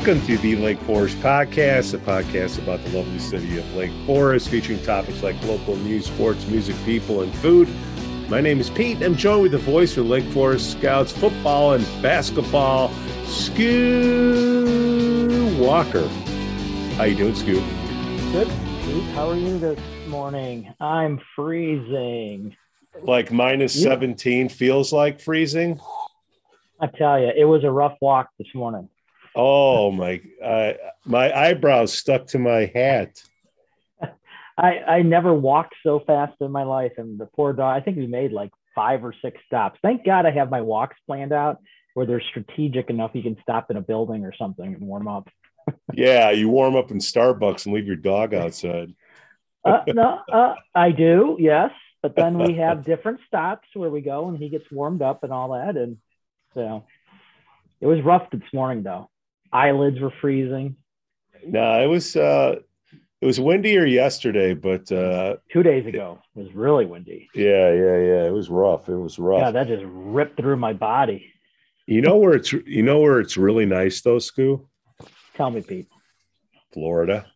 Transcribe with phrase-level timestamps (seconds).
[0.00, 4.48] Welcome to the Lake Forest Podcast, a podcast about the lovely city of Lake Forest,
[4.48, 7.68] featuring topics like local news, sports, music, people, and food.
[8.30, 9.02] My name is Pete.
[9.02, 12.88] I'm joined with the voice of Lake Forest Scouts football and basketball,
[13.26, 13.60] Scoo
[15.60, 16.08] Walker.
[16.96, 17.60] How you doing, Scoo?
[18.32, 18.48] Good.
[18.86, 20.72] Pete, how are you this morning?
[20.80, 22.56] I'm freezing.
[23.02, 23.90] Like minus Yeah.
[23.90, 25.78] 17 feels like freezing.
[26.80, 28.88] I tell you, it was a rough walk this morning.
[29.34, 30.20] Oh my!
[30.42, 30.72] Uh,
[31.04, 33.22] my eyebrows stuck to my hat.
[34.58, 37.76] I, I never walked so fast in my life, and the poor dog.
[37.76, 39.78] I think we made like five or six stops.
[39.82, 41.58] Thank God I have my walks planned out
[41.94, 43.10] where they're strategic enough.
[43.14, 45.28] You can stop in a building or something and warm up.
[45.92, 48.94] Yeah, you warm up in Starbucks and leave your dog outside.
[49.62, 51.70] Uh, no, uh, I do, yes.
[52.00, 55.30] But then we have different stops where we go, and he gets warmed up and
[55.30, 55.76] all that.
[55.76, 55.98] And
[56.54, 56.86] so
[57.78, 59.10] it was rough this morning, though.
[59.52, 60.76] Eyelids were freezing.
[61.44, 62.56] No, it was uh,
[63.20, 67.28] it was windier yesterday, but uh, Two days ago it was really windy.
[67.34, 68.88] yeah, yeah, yeah, it was rough.
[68.88, 69.40] It was rough.
[69.40, 71.32] Yeah, that just ripped through my body.
[71.86, 74.66] you know where it's you know where it's really nice though, Scoo?
[75.34, 75.88] Tell me, Pete.
[76.72, 77.26] Florida.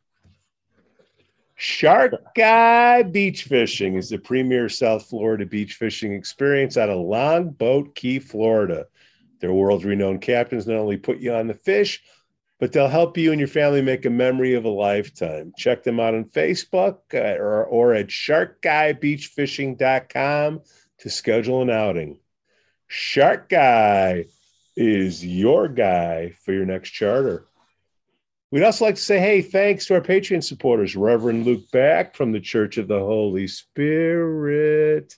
[1.57, 7.95] Shark Guy Beach Fishing is the premier South Florida beach fishing experience out of Longboat
[7.95, 8.87] Key, Florida.
[9.45, 12.03] Their world renowned captains not only put you on the fish,
[12.59, 15.53] but they'll help you and your family make a memory of a lifetime.
[15.59, 20.63] Check them out on Facebook uh, or, or at sharkguybeachfishing.com
[21.01, 22.21] to schedule an outing.
[22.87, 24.25] Shark Guy
[24.77, 27.45] is your guy for your next charter.
[28.51, 32.33] We'd also like to say, hey, thanks to our Patreon supporters, Reverend Luke Back from
[32.33, 35.15] the Church of the Holy Spirit,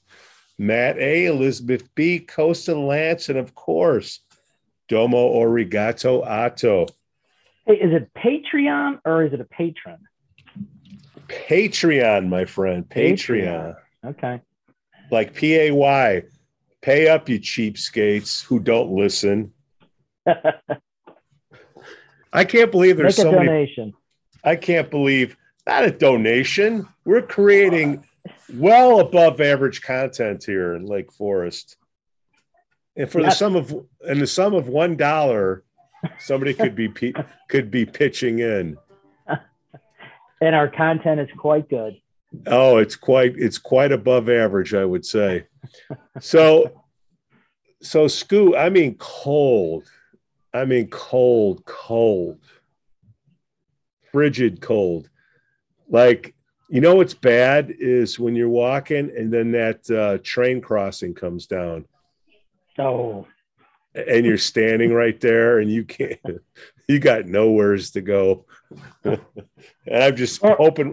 [0.59, 4.21] Matt A., Elizabeth B., Kosta Lance, and of course,
[4.89, 6.87] Domo Origato Otto.
[7.67, 9.99] Hey, is it Patreon or is it a patron?
[11.29, 13.75] Patreon, my friend, Patreon.
[14.05, 14.41] Okay.
[15.11, 16.23] Like P A Y.
[16.83, 19.53] Pay up, you cheapskates who don't listen.
[22.33, 23.93] I can't believe there's Make a so many donation.
[24.45, 25.37] I can't believe
[25.67, 26.87] not a donation.
[27.05, 28.07] We're creating
[28.55, 31.77] well above average content here in Lake Forest.
[32.97, 33.75] And for the sum of
[34.07, 35.65] and the sum of one dollar,
[36.19, 36.89] somebody could be
[37.49, 38.79] could be pitching in.
[40.41, 42.01] And our content is quite good.
[42.47, 45.47] Oh, it's quite it's quite above average, I would say.
[46.21, 46.85] So
[47.83, 49.85] so Scoo, I mean cold.
[50.55, 52.41] I mean cold, cold.
[54.13, 55.11] Frigid cold.
[55.89, 56.35] Like
[56.69, 61.47] you know what's bad is when you're walking and then that uh, train crossing comes
[61.47, 61.85] down
[62.79, 63.27] Oh,
[63.95, 66.19] and you're standing right there and you can't
[66.89, 68.45] you got nowheres to go.
[69.05, 69.19] and
[69.91, 70.93] I'm just Or- hoping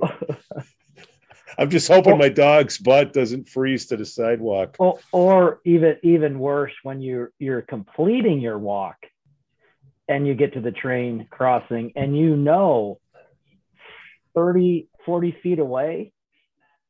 [1.57, 4.75] I'm just hoping my dog's butt doesn't freeze to the sidewalk.
[4.79, 8.97] or, or even even worse when you're you're completing your walk
[10.07, 12.99] and you get to the train crossing and you know
[14.35, 16.11] 30 40 feet away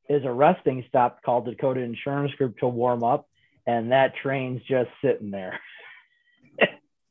[0.10, 3.28] is a resting stop called dakota insurance group to warm up
[3.66, 5.60] and that train's just sitting there.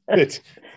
[0.09, 0.41] It's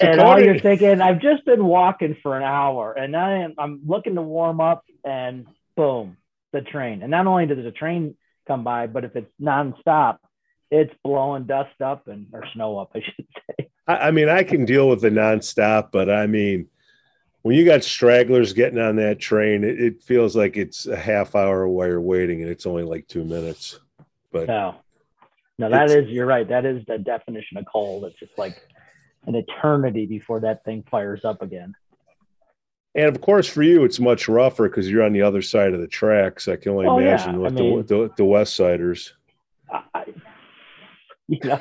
[0.00, 3.80] and all you're thinking i've just been walking for an hour and I am, i'm
[3.86, 5.46] looking to warm up and
[5.76, 6.16] boom
[6.52, 7.02] the train.
[7.02, 10.18] And not only does the train come by but if it's nonstop
[10.70, 13.70] it's blowing dust up and or snow up i should say.
[13.86, 16.68] I, I mean, I can deal with the nonstop, but I mean,
[17.42, 21.34] when you got stragglers getting on that train, it, it feels like it's a half
[21.34, 23.78] hour while you're waiting, and it's only like two minutes.
[24.32, 24.76] But no
[25.58, 28.56] no that is you're right that is the definition of cold it's just like
[29.26, 31.74] an eternity before that thing fires up again
[32.94, 35.80] and of course, for you, it's much rougher because you're on the other side of
[35.80, 36.48] the tracks.
[36.48, 37.06] I can only Oh, yeah.
[37.22, 39.14] imagine what I mean- the, the the West Siders.
[39.72, 40.06] I-
[41.28, 41.60] you know,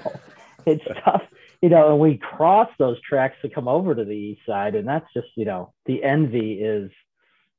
[0.66, 1.22] it's tough.
[1.62, 4.88] You know, and we cross those tracks to come over to the east side, and
[4.88, 6.90] that's just you know the envy is,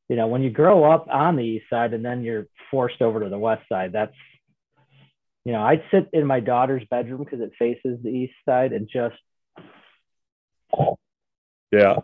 [0.08, 3.20] you know, when you grow up on the east side and then you're forced over
[3.20, 3.92] to the west side.
[3.92, 4.14] That's,
[5.44, 8.88] you know, I'd sit in my daughter's bedroom because it faces the east side and
[8.88, 9.16] just
[11.72, 11.96] Yeah,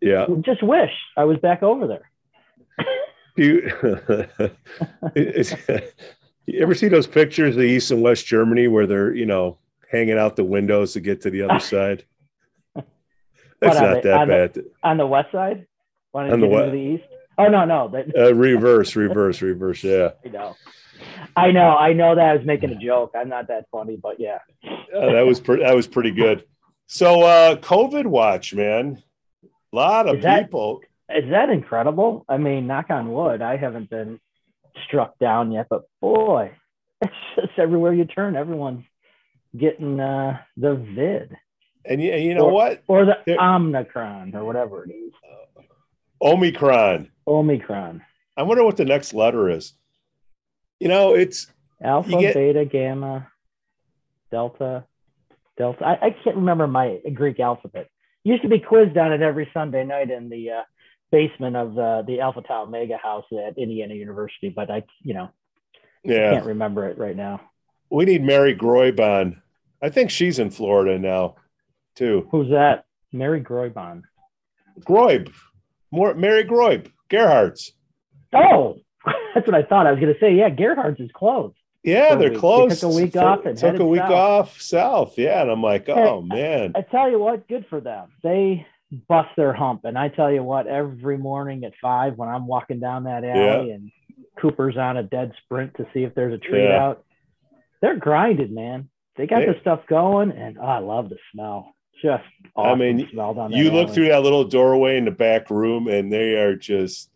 [0.00, 0.26] yeah.
[0.42, 2.10] just wish I was back over there.
[3.36, 3.70] You,
[6.46, 9.58] you ever see those pictures of East and West Germany where they're, you know,
[9.90, 12.04] hanging out the windows to get to the other side?
[12.74, 12.86] That's
[13.60, 14.64] What, not the- that on the- bad.
[14.82, 15.66] On the west side,
[16.12, 17.04] want to On the into the east?
[17.38, 19.82] Oh no, no, that, Uh, reverse, reverse, reverse.
[19.84, 20.10] Yeah.
[20.24, 20.54] I know.
[21.36, 23.12] I know, I know that I was making a joke.
[23.14, 24.38] I'm not that funny, but yeah.
[24.64, 25.62] Uh, that was pretty.
[25.64, 26.44] That was pretty good.
[26.86, 29.02] So, uh, COVID watch, man.
[29.72, 30.80] A lot of Is that- people.
[31.08, 32.24] Is that incredible?
[32.28, 34.18] I mean, knock on wood, I haven't been
[34.86, 36.50] struck down yet, but boy,
[37.00, 38.84] it's just everywhere you turn, everyone's
[39.58, 41.36] getting uh, the vid
[41.84, 42.82] And you, and you know Or- what?
[42.88, 45.12] or the There- Omicron or whatever it is.
[46.22, 47.10] Omicron.
[47.28, 48.02] Omicron,
[48.36, 49.74] I wonder what the next letter is.
[50.80, 51.46] You know, it's
[51.82, 53.28] alpha, get- beta, gamma,
[54.30, 54.84] delta,
[55.58, 55.84] delta.
[55.84, 57.88] I, I can't remember my Greek alphabet.
[58.24, 60.62] Used to be quizzed on it every Sunday night in the uh,
[61.12, 65.28] basement of the the Alpha Tau Omega House at Indiana University, but I, you know,
[66.02, 66.32] yeah.
[66.32, 67.40] can't remember it right now.
[67.90, 69.42] We need Mary Groib on.
[69.82, 71.36] I think she's in Florida now,
[71.94, 72.28] too.
[72.30, 72.84] Who's that?
[73.12, 74.02] Mary Groibon.
[74.80, 75.32] Groib,
[75.90, 77.72] more Mary Groib, Gerhardt's.
[78.34, 78.76] Oh,
[79.34, 79.86] that's what I thought.
[79.86, 81.56] I was going to say, yeah, Gerhardt's is closed.
[81.82, 82.32] Yeah, they're week.
[82.32, 82.80] They close.
[82.80, 84.10] took a week off and took a week south.
[84.10, 85.14] off south.
[85.16, 88.08] Yeah, and I'm like, oh man, I tell you what, good for them.
[88.24, 88.66] They
[89.08, 89.84] bust their hump.
[89.84, 93.70] And I tell you what, every morning at five when I'm walking down that alley
[93.70, 93.92] and
[94.40, 96.82] Cooper's on a dead sprint to see if there's a treat Yeah.
[96.82, 97.04] out,
[97.80, 98.88] they're grinded, man.
[99.16, 101.72] They got They- the stuff going, and oh, I love the smell.
[102.02, 102.24] Just
[102.54, 103.94] awesome I mean, smell down you look alley.
[103.94, 107.10] through that little doorway in the back room, and they are just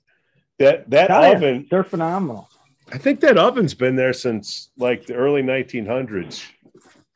[0.58, 1.66] that that Tell oven.
[1.70, 2.48] They're phenomenal.
[2.90, 6.46] I think that oven's been there since like the early 1900s.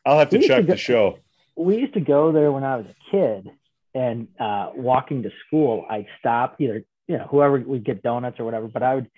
[0.04, 1.18] I'll have to We used to check go- the show.
[1.56, 3.50] we used to go there when I was a kid,
[3.94, 8.44] and uh, walking to school, I'd stop either you know whoever would get donuts or
[8.44, 9.10] whatever, but I would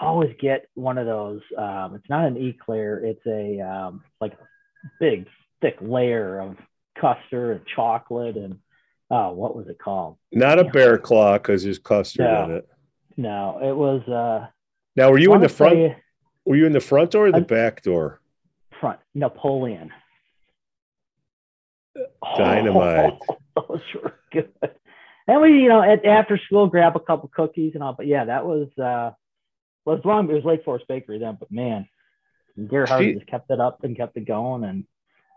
[0.00, 1.40] always get one of those.
[1.58, 4.38] Um, it's not an eclair; it's a um, like a
[4.98, 5.26] big
[5.60, 6.56] thick layer of
[6.98, 8.58] custard and chocolate and
[9.10, 10.16] uh, what was it called?
[10.32, 12.44] Not a bear claw because there's custard No.
[12.44, 12.68] in it.
[13.16, 14.02] No, it was.
[14.08, 14.46] Uh,
[14.96, 15.74] Now, were you in the front?
[15.74, 15.96] say
[16.44, 18.20] Were you in the front door or the I- back door?
[18.80, 19.90] Front Napoleon.
[22.36, 23.18] Dynamite.
[23.56, 24.50] those were good.
[25.26, 27.92] And we, you know, at after school, grab a couple cookies and all.
[27.92, 29.10] But yeah, that was uh
[29.84, 30.30] was long.
[30.30, 31.88] It was Lake Forest Bakery then, but man,
[32.68, 34.84] Gerhard just kept it up and kept it going, and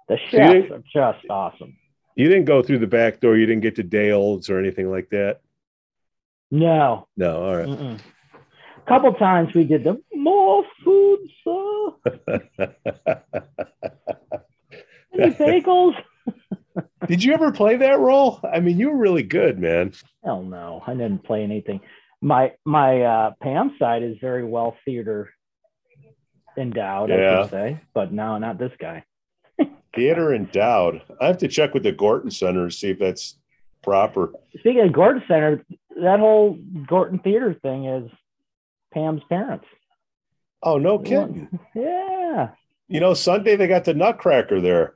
[0.07, 1.77] the chefs are just awesome.
[2.15, 3.37] You didn't go through the back door.
[3.37, 5.41] You didn't get to Dale's or anything like that.
[6.51, 7.67] No, No, all right.
[7.67, 7.99] mm-mm.
[8.77, 11.89] a couple times we did the more food, sir.
[15.19, 15.95] Any bagels?
[17.07, 18.39] Did you ever play that role?
[18.43, 19.93] I mean, you were really good, man.
[20.23, 21.81] Hell no, I didn't play anything.
[22.21, 25.32] My my uh, Pam side is very well theater
[26.57, 27.41] endowed, I Yeah.
[27.44, 29.03] should say, but no, not this guy.
[29.95, 31.01] Theater endowed.
[31.21, 33.38] I have to check with the Gorton Center to see if that's
[33.83, 34.33] proper.
[34.59, 35.63] Speaking of Gorton Center,
[36.01, 36.57] that whole
[36.88, 38.09] Gorton Theater thing is
[38.94, 39.65] Pam's parents.
[40.61, 41.59] Oh, no kidding.
[41.75, 42.50] Yeah.
[42.88, 44.95] You know, Sunday they got the Nutcracker there.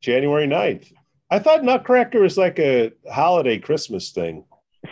[0.00, 0.92] January 9th.
[1.30, 4.44] I thought Nutcracker was like a holiday Christmas thing.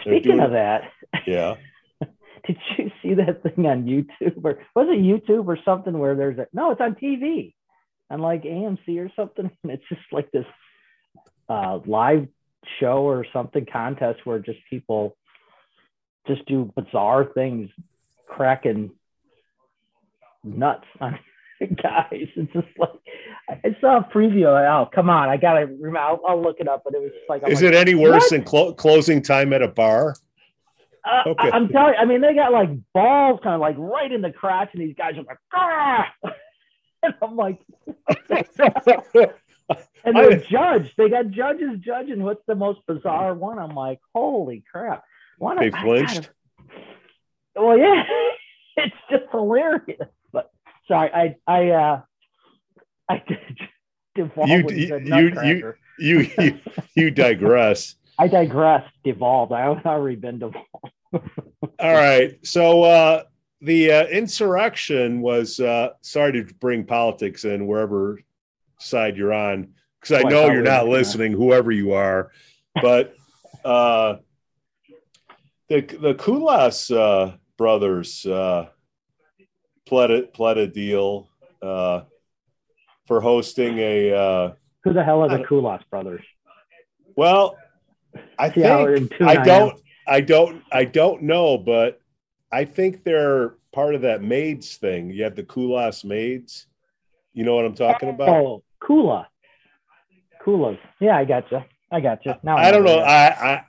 [0.03, 0.91] Speaking doing- of that,
[1.27, 1.55] Yeah.
[2.47, 6.39] did you see that thing on YouTube or was it YouTube or something where there's
[6.39, 7.55] a no, it's on TV
[8.11, 9.51] on like AMC or something.
[9.63, 10.47] And it's just like this
[11.49, 12.29] uh, live
[12.81, 15.17] show or something contest where just people
[16.27, 17.71] just do bizarre things,
[18.27, 18.91] cracking
[20.43, 21.19] nuts on
[21.83, 22.29] guys.
[22.37, 22.91] It's just like
[23.49, 24.47] I saw a preview.
[24.47, 25.29] Oh, come on!
[25.29, 25.67] I gotta.
[25.67, 25.99] remember.
[25.99, 26.83] I'll, I'll look it up.
[26.85, 28.31] But it was just like, I'm Is like, it any worse What?
[28.31, 30.17] than clo- closing time at a bar?
[31.05, 31.51] Uh, Okay.
[31.51, 34.23] I, am telling you, I mean, they got like balls kind of like right in
[34.23, 36.11] the crotch, and these guys are like, ah!
[37.03, 37.61] and I'm like,
[40.05, 40.95] and they're judged.
[40.97, 43.59] They got judges judging what's the most bizarre one.
[43.59, 45.05] I'm like, holy crap!
[45.39, 46.15] Why They flinched?
[46.15, 46.31] gotta-
[47.67, 48.05] well, yeah,
[48.77, 50.09] it's just hilarious.
[50.33, 50.51] But
[50.89, 52.01] sorry, I I uh
[53.09, 53.23] I
[54.15, 56.59] devolved You- into you- you- You you,
[56.97, 57.95] you digress.
[58.19, 58.85] I digress.
[59.05, 59.53] Devolved.
[59.53, 60.91] I I've already been devolved.
[61.79, 62.39] All right.
[62.47, 63.23] So uh,
[63.61, 68.21] the uh, insurrection was uh, sorry to bring politics in wherever
[68.79, 72.31] side you're on, because I Oh, know thought you're not listening, whoever you are.
[72.81, 73.15] But
[73.65, 74.17] uh,
[75.69, 78.69] the the Kulas uh, brothers uh,
[79.87, 81.29] pled a, pled a deal
[81.63, 82.03] uh,
[83.07, 84.13] for hosting a.
[84.13, 84.53] Uh,
[84.85, 86.25] Who the hell are the Kulas brothers?
[87.17, 87.57] well,
[88.39, 88.67] I think
[89.23, 92.01] I don't, I don't, I don't know, but
[92.53, 95.11] I think they're part of that maids thing.
[95.11, 96.67] You have the Kulas maids.
[97.33, 98.29] You know what I'm talking about?
[98.29, 99.27] Oh, Kula.
[100.45, 100.79] Kulas.
[101.01, 101.63] Yeah, I got you.
[101.91, 102.35] I got you.
[102.43, 102.97] Now I don't know.
[102.99, 103.65] where I, I,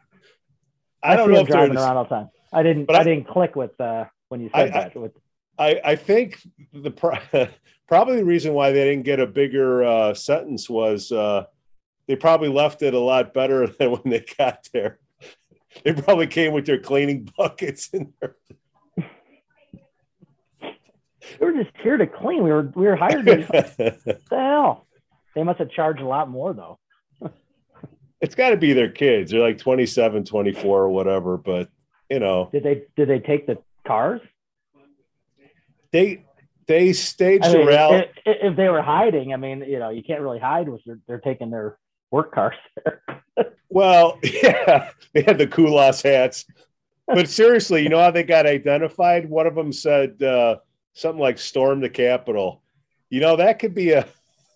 [1.03, 1.57] I don't know if they're.
[1.67, 2.29] driving around all the time.
[2.53, 2.89] I didn't.
[2.91, 4.95] I, I- didn't click with uh, when you I- said that.
[4.95, 5.13] With
[5.57, 6.39] I, I think
[6.73, 7.17] the pro-
[7.87, 11.45] probably the reason why they didn't get a bigger uh, sentence was uh,
[12.07, 14.99] they probably left it a lot better than when they got there.
[15.83, 18.35] They probably came with their cleaning buckets in there.
[21.39, 22.43] We were just here to clean.
[22.43, 23.25] We were we were hired.
[23.25, 23.35] To,
[24.29, 24.85] the hell?
[25.33, 26.79] They must have charged a lot more though.
[28.21, 29.31] it's got to be their kids.
[29.31, 31.69] They're like 27, 24 or whatever, but
[32.09, 32.49] you know.
[32.51, 34.21] Did they did they take the cars?
[35.91, 36.25] They
[36.67, 37.95] they staged I mean, a rally.
[38.25, 41.19] if, if they were hiding, I mean, you know, you can't really hide with they're
[41.19, 41.77] taking their
[42.11, 42.55] work cars.
[43.67, 46.45] Well, yeah, they had the Kulas hats.
[47.07, 49.29] But seriously, you know how they got identified?
[49.29, 50.57] One of them said uh,
[50.93, 52.61] something like storm the Capitol.
[53.09, 54.07] You know, that could be a,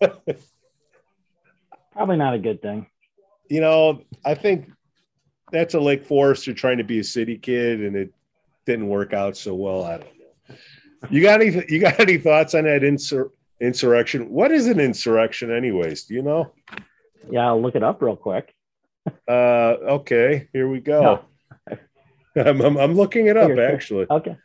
[1.92, 2.86] Probably not a good thing.
[3.50, 4.70] you know, I think
[5.52, 8.14] that's a Lake Forester trying to be a city kid and it
[8.64, 9.84] didn't work out so well.
[9.84, 10.56] I don't know.
[11.10, 14.30] You got any you got any thoughts on that insur- insurrection?
[14.30, 16.04] What is an insurrection anyways?
[16.04, 16.52] Do you know?
[17.30, 18.54] Yeah, I'll look it up real quick.
[19.28, 21.24] Uh okay, here we go.
[22.36, 24.06] I'm, I'm, I'm looking it up actually.
[24.10, 24.36] Okay.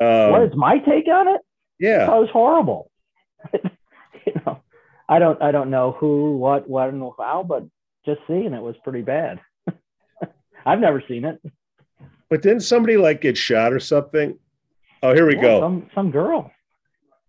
[0.00, 1.40] Um, what is my take on it?
[1.78, 2.06] yeah.
[2.06, 2.90] That was horrible.
[3.54, 4.62] you know,
[5.08, 7.64] I don't I don't know who, what, what, and how, but
[8.04, 9.40] just seeing it was pretty bad.
[10.66, 11.40] I've never seen it.
[12.28, 14.38] But didn't somebody like get shot or something?
[15.02, 15.60] Oh, here we Yeah, go.
[15.60, 16.50] Some some girl.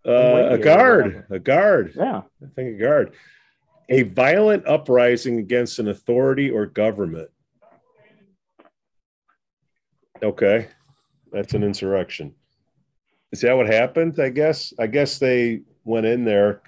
[0.06, 1.94] Uh, a guard, a guard.
[1.96, 2.22] Yeah.
[2.42, 3.14] I think a guard.
[3.92, 7.30] A violent uprising against an authority or government.
[10.24, 10.70] Okay,
[11.32, 12.34] that's an insurrection.
[13.34, 14.18] Is that what happened?
[14.18, 14.74] I guess.
[14.80, 16.62] I guess they went in there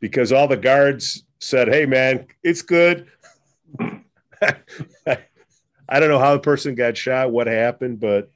[0.00, 3.08] because all the guards said, "Hey, man, it's good."
[4.40, 8.30] I don't know how the person got shot, what happened, but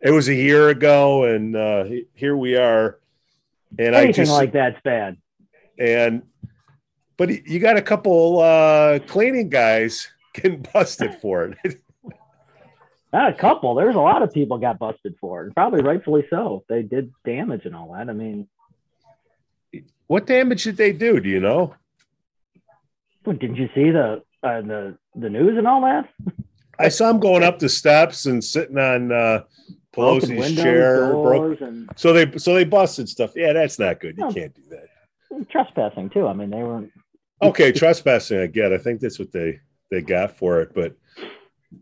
[0.00, 1.84] it was a year ago, and uh,
[2.14, 2.98] here we are.
[3.78, 5.18] And I Anything just like that's bad.
[5.78, 6.22] and
[7.20, 11.78] but you got a couple uh cleaning guys getting busted for it.
[13.12, 13.74] Not a couple.
[13.74, 16.64] There's a lot of people got busted for it, and probably rightfully so.
[16.66, 18.08] They did damage and all that.
[18.08, 18.48] I mean,
[20.06, 21.20] what damage did they do?
[21.20, 21.74] Do you know?
[23.26, 26.08] didn't you see the uh, the the news and all that?
[26.78, 29.42] I saw him going up the steps and sitting on uh
[29.94, 31.12] Pelosi's windows, chair.
[31.12, 31.60] Broke.
[31.60, 33.32] and So they so they busted stuff.
[33.36, 34.16] Yeah, that's not good.
[34.16, 34.32] You No.
[34.32, 35.50] can't do that.
[35.50, 36.26] trespassing too.
[36.26, 36.90] I mean, they weren't.
[37.42, 38.38] Okay, trespassing.
[38.40, 38.72] I get.
[38.72, 40.94] I think that's what they they got for it, but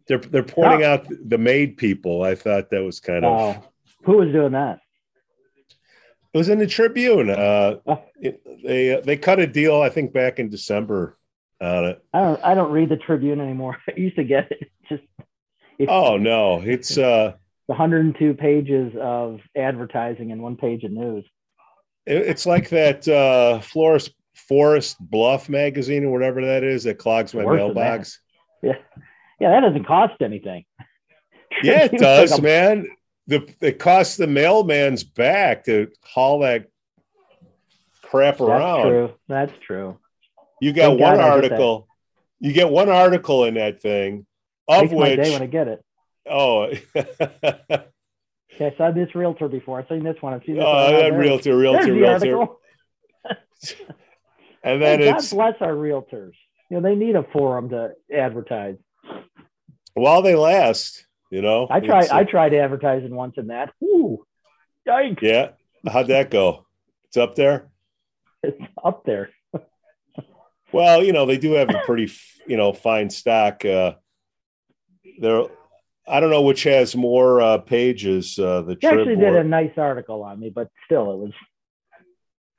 [0.07, 2.23] they're they're pointing out the maid people.
[2.23, 3.57] I thought that was kind of.
[3.57, 3.65] Oh,
[4.05, 4.79] who was doing that?
[6.33, 7.31] It was in the Tribune.
[7.31, 8.03] Uh, Oh.
[8.21, 11.17] it- they they cut a deal, I think, back in December
[11.61, 12.05] on it.
[12.12, 12.45] I don't.
[12.45, 13.77] I don't read the Tribune anymore.
[13.88, 14.71] I used to get it.
[14.88, 15.03] Just
[15.88, 17.35] Oh no, it's uh,
[17.67, 21.25] 102 pages of advertising and one page of news.
[22.07, 24.11] it- it's like that uh, Forest
[24.49, 28.21] Forest Bluff magazine or whatever that is that clogs my Worse mailbox.
[28.62, 28.73] Yeah,
[29.40, 30.64] Yeah, that doesn't cost anything.
[31.62, 32.87] Yeah, it does, like a- man.
[33.26, 36.66] The it costs the mailman's back to haul that
[38.02, 38.88] crap That's around.
[38.88, 39.14] true.
[39.28, 39.99] That's true.
[40.61, 41.88] You got Thank one God I get article.
[42.40, 44.26] You get one article in that thing,
[44.68, 45.85] of Makes my day which when I get it.
[46.30, 46.73] oh.
[48.61, 49.78] Okay, I saw this realtor before.
[49.78, 50.35] I've seen this one.
[50.35, 50.92] I've seen this Oh, one.
[50.92, 52.47] that There's- realtor, there's realtor,
[54.62, 54.73] the realtor.
[54.73, 54.73] article.
[54.73, 56.33] And then God it's bless our realtors.
[56.71, 58.77] You know, they need a forum to advertise.
[59.95, 61.67] while they last, you know.
[61.71, 62.09] I tried.
[62.11, 63.73] I tried advertising once in that.
[63.83, 64.25] Ooh,
[64.87, 65.23] yikes!
[65.23, 65.50] yeah.
[65.91, 66.67] How'd that go?
[67.07, 67.69] It's up there.
[68.43, 69.31] It's up there.
[70.71, 72.12] Well, you know, they do have a pretty,
[72.47, 73.65] you know, fine stock.
[73.65, 73.95] Uh,
[75.19, 75.45] there,
[76.07, 78.38] I don't know which has more uh, pages.
[78.38, 81.33] Uh, the They actually did or- a nice article on me, but still, it was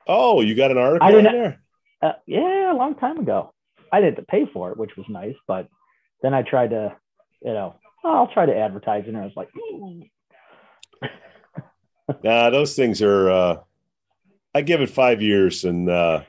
[0.08, 1.62] Oh, you got an article I in didn't- there?
[2.02, 3.52] Uh, yeah, a long time ago.
[3.92, 5.34] I didn't pay for it, which was nice.
[5.46, 5.68] But
[6.22, 6.96] then I tried to,
[7.42, 9.48] you know, oh, I'll try to advertise, and I was like,
[12.24, 13.30] Nah, those things are.
[13.30, 13.56] Uh,
[14.54, 16.22] I give it five years, and uh,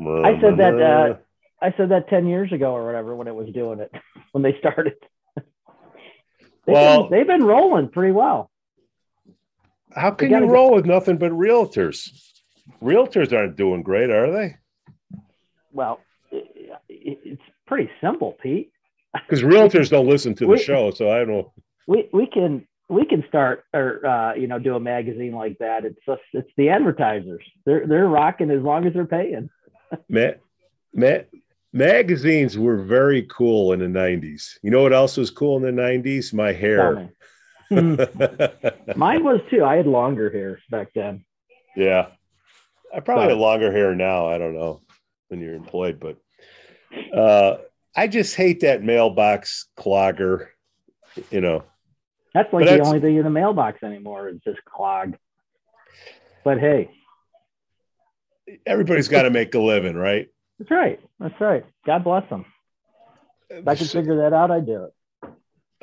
[0.00, 1.16] I said that, uh,
[1.62, 3.92] I said that ten years ago or whatever when it was doing it
[4.32, 4.94] when they started.
[5.36, 5.44] they've,
[6.66, 8.50] Well- been, they've been rolling pretty well.
[9.94, 12.10] How can you go- roll with nothing but realtors?
[12.82, 14.56] Realtors aren't doing great, are they?
[15.72, 16.46] Well, it,
[16.88, 18.70] it, it's pretty simple, Pete.
[19.14, 21.52] Because realtors don't listen to the We- show, so I don't know.
[21.86, 25.84] We we can we can start or uh, you know do a magazine like that.
[25.84, 27.44] It's just it's the advertisers.
[27.64, 29.48] They're they're rocking as long as they're paying.
[30.08, 30.32] Ma-
[30.92, 31.22] ma-
[31.72, 34.54] magazines were very cool in the 90s.
[34.62, 36.32] You know what else was cool in the 90s?
[36.34, 37.10] My hair.
[37.68, 37.96] Hmm.
[38.94, 39.64] Mine was too.
[39.64, 41.24] I had longer hair back then.
[41.74, 42.10] yeah.
[42.96, 44.26] I probably have longer hair now.
[44.26, 44.80] I don't know
[45.28, 46.16] when you're employed, but
[47.12, 47.58] Uh,
[47.94, 50.48] I just hate that mailbox clogger.
[51.30, 51.64] You know,
[52.32, 55.16] that's like the only thing in the mailbox anymore is just clogged.
[56.42, 56.90] But hey,
[58.64, 60.28] everybody's got to make a living, right?
[60.58, 61.00] That's right.
[61.18, 61.64] That's right.
[61.84, 62.46] God bless them.
[63.50, 64.94] If I can figure that out, I'd do it.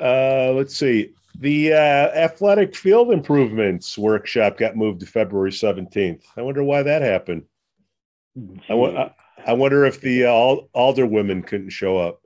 [0.00, 1.12] Uh, let's see.
[1.40, 6.22] The uh, athletic field improvements workshop got moved to February 17th.
[6.36, 7.44] I wonder why that happened.
[8.68, 9.10] I,
[9.46, 12.20] I wonder if the uh, alder women couldn't show up.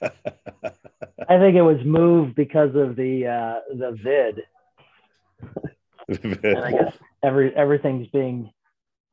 [0.02, 4.42] I think it was moved because of the uh, the vid.
[6.08, 8.50] I guess every everything's being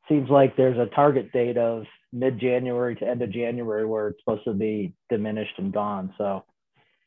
[0.09, 4.19] seems like there's a target date of mid January to end of January where it's
[4.19, 6.13] supposed to be diminished and gone.
[6.17, 6.43] So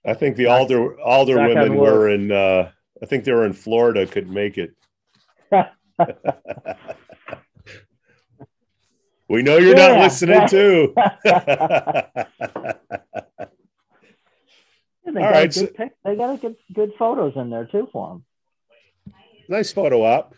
[0.07, 2.71] I think the alder alder women were in uh,
[3.03, 4.75] I think they were in Florida, could make it.
[9.29, 9.89] we know you're yeah.
[9.89, 10.95] not listening too.
[10.97, 11.13] Yeah,
[15.05, 18.09] they, All got right, so, pic- they got good, good photos in there too for
[18.09, 18.25] them.
[19.49, 20.35] Nice photo op.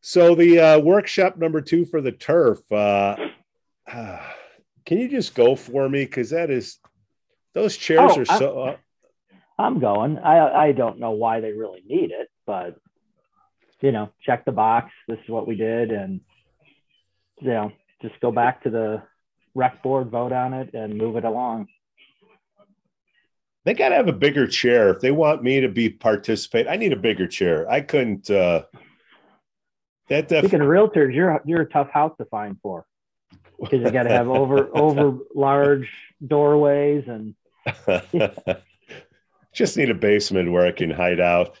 [0.00, 2.60] So the uh, workshop number two for the turf.
[2.70, 3.16] Uh,
[3.90, 4.18] uh,
[4.86, 6.04] can you just go for me?
[6.04, 6.78] Because that is
[7.54, 8.76] those chairs oh, are so.
[9.58, 10.18] I'm, going.
[10.18, 12.76] I I don't know why they really need it, but
[13.80, 14.92] you know, check the box.
[15.06, 16.20] This is what we did, and
[17.40, 17.72] you know,
[18.02, 19.02] just go back to the
[19.54, 21.68] rec board, vote on it, and move it along
[23.68, 26.66] they got to have a bigger chair if they want me to be participate.
[26.66, 27.70] I need a bigger chair.
[27.70, 28.30] I couldn't.
[28.30, 28.62] uh
[30.08, 32.86] That def- speaking of realtors, you're you're a tough house to find for
[33.60, 35.90] because you got to have over over large
[36.26, 37.34] doorways and.
[39.52, 41.58] Just need a basement where I can hide out.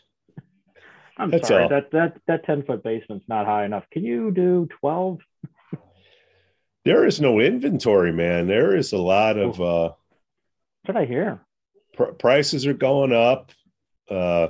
[1.16, 1.68] I'm That's sorry all.
[1.70, 3.84] that that that ten foot basement's not high enough.
[3.90, 5.18] Can you do twelve?
[6.84, 8.46] there is no inventory, man.
[8.46, 9.60] There is a lot of.
[9.60, 9.92] uh
[10.84, 11.40] What did I hear?
[11.98, 13.52] pr- prices are going up.
[14.08, 14.48] Uh,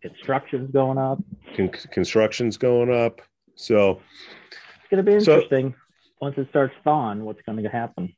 [0.00, 1.18] construction's going up.
[1.56, 3.20] Con- construction's going up.
[3.54, 4.00] So
[4.48, 5.78] it's going to be interesting so,
[6.20, 7.24] once it starts thawing.
[7.24, 8.14] What's going to happen?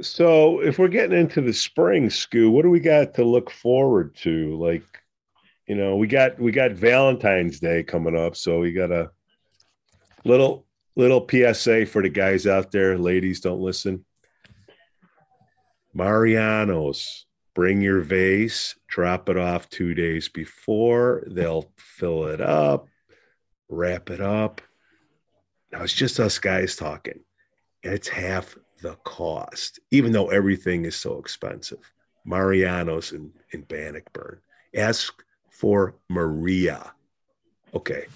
[0.00, 4.14] So, if we're getting into the spring, Scoo, what do we got to look forward
[4.16, 4.56] to?
[4.56, 4.84] Like,
[5.66, 9.10] you know, we got we got Valentine's Day coming up, so we got a
[10.24, 10.66] little
[10.96, 12.98] little PSA for the guys out there.
[12.98, 14.04] Ladies, don't listen.
[15.94, 21.22] Mariano's, bring your vase, drop it off two days before.
[21.26, 22.88] They'll fill it up,
[23.68, 24.60] wrap it up.
[25.70, 27.20] Now it's just us guys talking,
[27.82, 31.92] it's half the cost, even though everything is so expensive.
[32.24, 34.38] Mariano's in, in Bannockburn.
[34.74, 36.92] Ask for Maria.
[37.74, 38.06] Okay.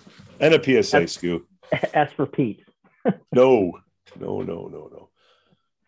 [0.41, 1.43] And a PSA, ask, Scoo.
[1.95, 2.65] Ask for Pete.
[3.33, 3.73] no,
[4.19, 5.09] no, no, no, no.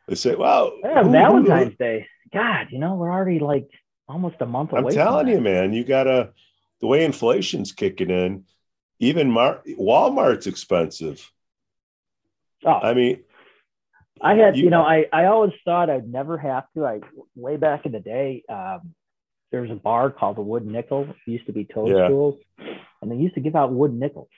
[0.06, 2.06] They say, "Well, yeah, Valentine's Day.
[2.32, 3.68] God, you know, we're already like
[4.08, 6.32] almost a month away." I'm telling you, man, you gotta.
[6.80, 8.44] The way inflation's kicking in,
[9.00, 11.30] even Mar- Walmart's expensive.
[12.64, 13.24] Oh, I mean,
[14.20, 16.84] I had, you, you, know, I I always thought I'd never have to.
[16.84, 17.00] I
[17.34, 18.94] way back in the day, um,
[19.50, 21.08] there was a bar called the Wood Nickel.
[21.08, 22.74] It used to be Toadstools, yeah.
[23.02, 24.28] and they used to give out wood nickels.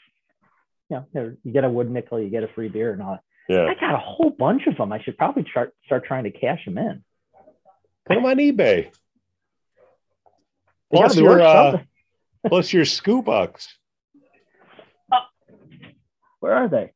[0.88, 3.22] You know, you get a wood nickel, you get a free beer and all that.
[3.48, 3.66] Yeah.
[3.66, 4.92] I got a whole bunch of them.
[4.92, 7.02] I should probably start start trying to cash them in.
[8.06, 8.92] Put them on eBay.
[10.92, 11.78] Plus your uh,
[12.48, 13.68] plus your Scoo bucks.
[15.10, 15.18] Uh,
[16.40, 16.92] where are they?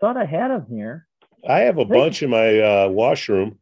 [0.00, 1.06] Thought I had them here.
[1.48, 3.58] I have a I bunch in my uh, washroom.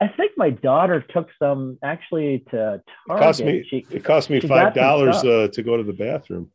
[0.00, 3.08] I think my daughter took some actually to Target.
[3.08, 6.50] It cost me, she, it cost me five dollars uh, to go to the bathroom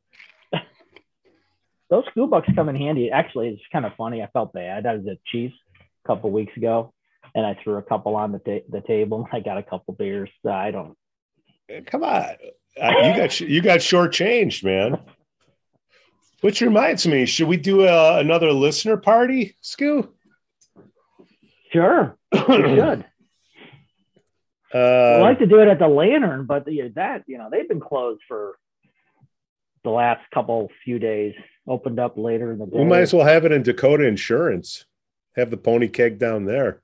[1.89, 3.11] those school bucks come in handy.
[3.11, 4.21] Actually, it's kind of funny.
[4.21, 4.85] I felt bad.
[4.85, 5.55] I was at Chiefs
[6.03, 6.93] a couple weeks ago,
[7.35, 9.27] and I threw a couple on the ta- the table.
[9.33, 10.29] I got a couple beers.
[10.45, 10.95] Uh, I don't.
[11.85, 12.35] Come on,
[12.77, 14.99] you got you got shortchanged, man.
[16.41, 20.07] Which reminds me, should we do a, uh, another listener party, Scoo?
[21.71, 23.05] Sure, we should.
[24.71, 27.67] Uh, I'd like to do it at the Lantern, but the, that you know they've
[27.67, 28.55] been closed for
[29.83, 31.33] the last couple few days
[31.67, 32.77] opened up later in the day.
[32.77, 34.85] We might as well have it in Dakota Insurance.
[35.35, 36.83] Have the pony keg down there.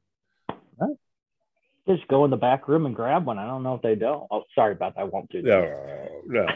[1.87, 3.37] Just go in the back room and grab one.
[3.37, 4.25] I don't know if they don't.
[4.31, 5.01] Oh, sorry about that.
[5.01, 6.17] I won't do that.
[6.25, 6.47] No,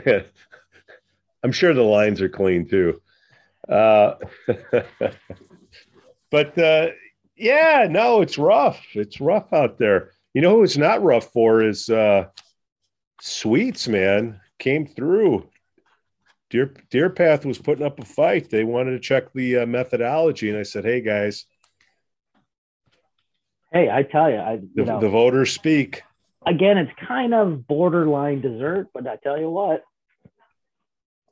[0.00, 0.22] no.
[1.42, 3.02] I'm sure the lines are clean too.
[3.68, 4.14] Uh,
[6.32, 6.88] but uh,
[7.36, 8.84] yeah, no, it's rough.
[8.94, 10.10] It's rough out there.
[10.34, 12.26] You know who it's not rough for is uh,
[13.20, 14.40] Sweets, man.
[14.58, 15.48] Came through
[16.50, 18.50] Deer Deer Path was putting up a fight.
[18.50, 21.44] They wanted to check the uh, methodology, and I said, "Hey guys,
[23.72, 26.02] Hey, I tell you, I you the, know the voters speak."
[26.46, 29.84] again, it's kind of borderline dessert, but I tell you what,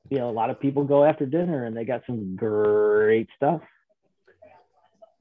[0.09, 3.61] you know, a lot of people go after dinner and they got some great stuff.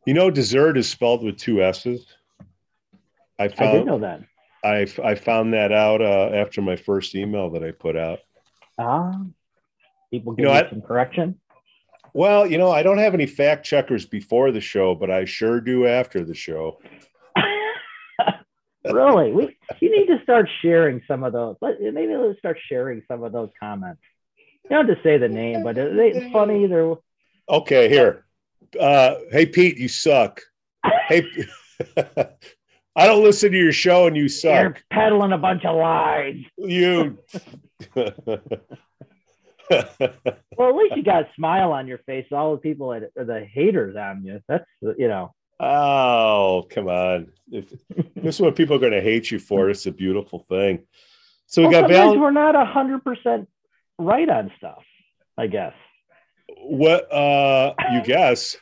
[0.05, 2.05] You know, dessert is spelled with two S's.
[3.37, 4.21] I I did found know that.
[4.63, 8.19] I, I found that out uh, after my first email that I put out.
[8.77, 9.13] Ah,
[10.11, 11.39] people You give know, you I- some correction.
[12.11, 15.61] Well, you know, I don't have any fact checkers before the show, but I sure
[15.61, 16.79] do after the show.
[18.91, 21.57] really, we you need to start sharing some of those.
[21.61, 24.01] Let, maybe let's start sharing some of those comments.
[24.63, 26.65] You don't have to say the name, but it, it's funny.
[26.65, 26.95] They're
[27.47, 28.25] Okay, here.
[28.79, 30.41] Uh, hey, Pete, you suck.
[31.07, 31.23] Hey,
[32.95, 34.61] I don't listen to your show and you suck.
[34.61, 36.35] you're peddling a bunch of lies.
[36.57, 37.17] You.
[40.57, 42.25] Well, at least you got a smile on your face.
[42.31, 44.41] All the people that are the haters on you.
[44.47, 45.33] That's you know.
[45.59, 47.31] oh, come on.
[47.51, 47.69] If,
[48.15, 49.69] this is what people are going to hate you for.
[49.69, 50.79] It's a beautiful thing.
[51.45, 52.19] So we Well, got Val.
[52.19, 53.47] we're not hundred percent
[53.99, 54.83] right on stuff.
[55.37, 55.73] I guess.
[56.57, 58.57] What uh you guess?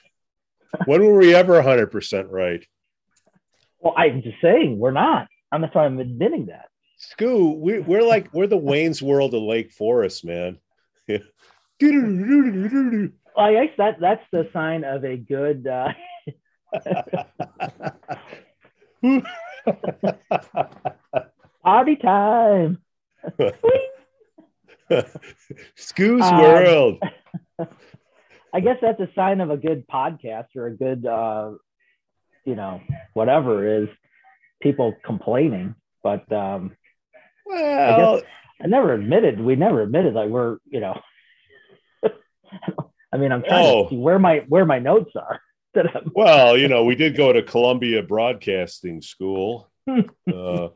[0.85, 2.63] When were we ever 100% right?
[3.79, 5.27] Well, I'm just saying we're not.
[5.51, 6.67] I'm that's why I'm admitting that.
[6.99, 10.57] Scoo, we, we're like we're the Wayne's World of Lake Forest, man.
[11.79, 15.67] Well, I guess that that's the sign of a good.
[15.67, 15.93] Uh,
[21.63, 22.79] party time.
[25.75, 26.97] Scoo's Um, World.
[28.53, 31.51] I guess that's a sign of a good podcast or a good, uh,
[32.45, 32.81] you know,
[33.13, 33.89] whatever is
[34.61, 35.75] people complaining.
[36.03, 36.75] But um,
[37.45, 38.21] Well,
[38.61, 39.39] I never admitted.
[39.39, 40.99] We never admitted like we're, you know.
[43.13, 43.83] I mean, I'm trying Oh.
[43.85, 45.41] to see where my where my notes are.
[45.73, 49.69] That I'm, well, you know, we did go to Columbia Broadcasting School.
[49.87, 50.69] Uh,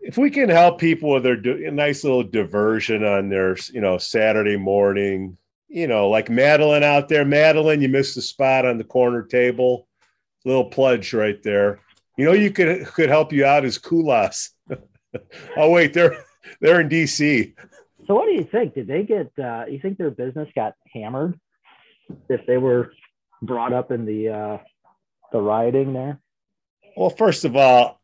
[0.00, 3.98] if we can help people with their a nice little diversion on their, you know,
[3.98, 5.36] Saturday morning,
[5.68, 9.86] you know, like Madeline out there, Madeline, you missed the spot on the corner table.
[10.44, 11.80] Little pledge right there.
[12.16, 14.50] You know, you could could help you out as Kulas.
[15.56, 16.24] oh wait, they're
[16.60, 17.54] they're in DC.
[18.06, 18.74] so, what do you think?
[18.74, 19.30] Did they get?
[19.38, 21.38] Uh, you think their business got hammered
[22.30, 22.92] if they were
[23.42, 24.58] brought up in the uh,
[25.30, 26.20] the rioting there?
[26.96, 27.99] Well, first of all,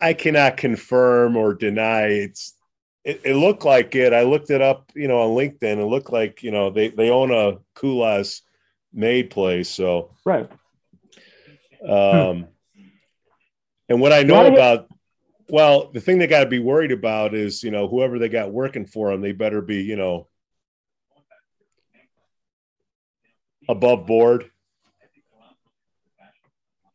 [0.00, 2.54] I cannot confirm or deny it's.
[3.04, 4.12] It, it looked like it.
[4.12, 5.78] I looked it up, you know, on LinkedIn.
[5.78, 8.42] It looked like you know they they own a Kulas
[8.92, 9.68] maid place.
[9.68, 10.48] So, Right.
[11.86, 12.48] um,
[13.88, 14.88] and what I know hit- about,
[15.48, 18.52] well, the thing they got to be worried about is you know whoever they got
[18.52, 20.28] working for them, they better be you know
[23.68, 24.50] above board.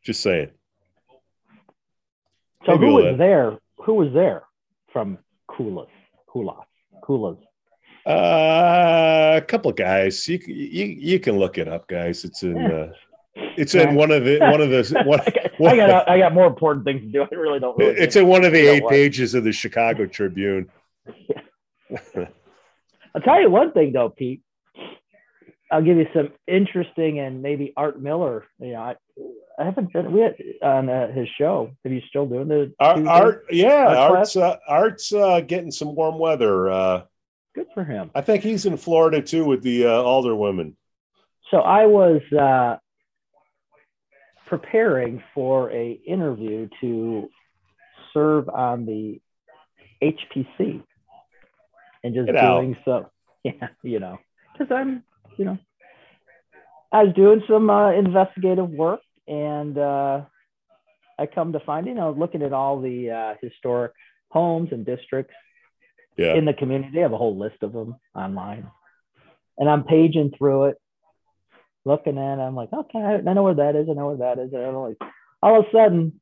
[0.04, 0.50] Just saying.
[2.66, 3.58] So Maybe who was there?
[3.84, 4.42] Who was there
[4.92, 5.18] from
[5.50, 5.88] Kulas?
[6.32, 6.64] Kulas.
[7.02, 7.38] Kulas.
[8.06, 10.26] Uh, a couple guys.
[10.28, 12.24] You, you you can look it up, guys.
[12.24, 12.92] It's in uh,
[13.56, 16.34] it's in one of the one of the one, I, got, I got I got
[16.34, 17.22] more important things to do.
[17.22, 17.76] I really don't.
[17.78, 20.70] Really it's in one of the eight pages of the Chicago Tribune.
[23.14, 24.42] I'll tell you one thing though, Pete.
[25.70, 28.44] I'll give you some interesting and maybe Art Miller.
[28.60, 28.96] You know, I,
[29.58, 31.70] I haven't been we had on uh, his show.
[31.84, 35.94] Have you still doing the Art, art yeah, Art art's uh, art's uh, getting some
[35.94, 36.68] warm weather.
[36.68, 37.02] Uh,
[37.54, 38.10] Good for him.
[38.14, 40.76] I think he's in Florida too with the uh, alder women.
[41.50, 42.78] So I was uh,
[44.46, 47.28] preparing for a interview to
[48.12, 49.20] serve on the
[50.02, 50.82] HPC
[52.02, 53.06] and just Get doing some,
[53.44, 54.18] yeah, you know,
[54.52, 55.04] because I'm,
[55.36, 55.58] you know,
[56.90, 60.22] I was doing some uh, investigative work and uh,
[61.18, 63.92] I come to find, you know, looking at all the uh, historic
[64.30, 65.34] homes and districts
[66.16, 66.90] Yeah, in the community.
[66.94, 68.66] They have a whole list of them online.
[69.58, 70.76] And I'm paging through it,
[71.84, 72.42] looking at it.
[72.42, 73.86] I'm like, okay, I know where that is.
[73.88, 74.52] I know where that is.
[74.52, 74.98] And I'm like,
[75.42, 76.20] all of a sudden,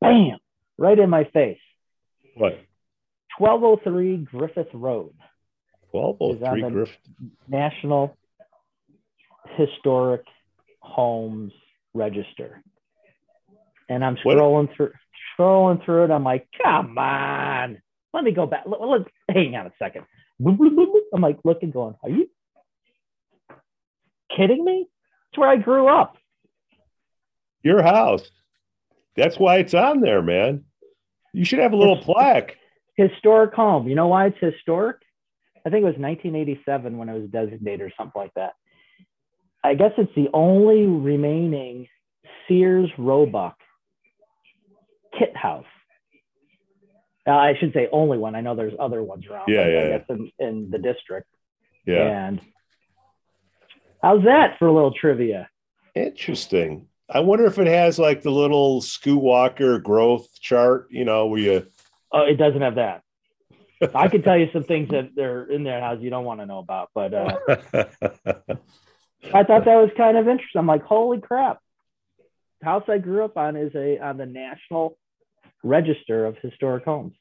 [0.00, 0.38] bam,
[0.78, 1.58] right in my face.
[2.36, 2.58] what?
[3.38, 5.12] 1203 Griffith Road,
[5.90, 6.86] Twelve oh Is that three the-
[7.48, 8.16] National
[9.56, 10.22] Historic
[10.80, 11.52] Homes
[11.94, 12.62] Register.
[13.88, 14.92] And I'm What- scrolling through
[15.38, 16.10] scrolling through it.
[16.10, 17.80] I'm like, come on.
[18.12, 18.64] Let me go back.
[18.66, 20.04] Let, let's hang on a second.
[20.44, 22.28] I'm like looking, going, are you
[24.36, 24.86] kidding me?
[25.30, 26.16] It's where I grew up.
[27.62, 28.22] Your house.
[29.16, 30.64] That's why it's on there, man.
[31.32, 32.56] You should have a little plaque.
[32.96, 33.88] historic home.
[33.88, 34.96] You know why it's historic?
[35.66, 38.52] I think it was 1987 when it was designated or something like that.
[39.62, 41.88] I guess it's the only remaining
[42.48, 43.56] Sears Roebuck
[45.18, 45.64] kit house.
[47.26, 48.34] Uh, I should say only one.
[48.34, 49.48] I know there's other ones around.
[49.48, 49.98] Yeah, yeah, I yeah.
[49.98, 51.28] guess in, in the district.
[51.86, 52.28] Yeah.
[52.28, 52.40] And
[54.02, 55.48] how's that for a little trivia?
[55.94, 56.86] Interesting.
[57.08, 61.40] I wonder if it has like the little Scoo Walker growth chart, you know, where
[61.40, 61.66] you
[62.12, 63.02] Oh, it doesn't have that.
[63.94, 66.46] I could tell you some things that they're in their house you don't want to
[66.46, 67.38] know about, but uh,
[69.34, 70.58] I thought that was kind of interesting.
[70.58, 71.58] I'm like, holy crap!
[72.60, 74.96] The house I grew up on is a on the National
[75.62, 77.14] Register of Historic Homes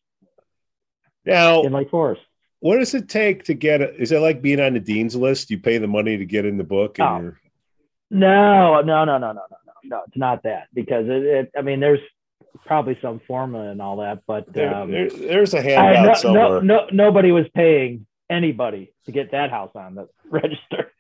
[1.26, 2.22] now, in Lake Forest.
[2.60, 3.96] what does it take to get it?
[4.00, 5.52] Is it like being on the dean's list?
[5.52, 7.20] You pay the money to get in the book, and Oh.
[7.22, 7.40] you're,
[8.10, 10.02] No, no, no, no, no, no, no, no.
[10.08, 11.24] It's not that because it.
[11.24, 12.00] it I mean, there's
[12.66, 16.62] probably some formula and all that, but there, um, there- there's a handout no, somewhere.
[16.62, 20.92] no, no, nobody was paying anybody to get that house on the register.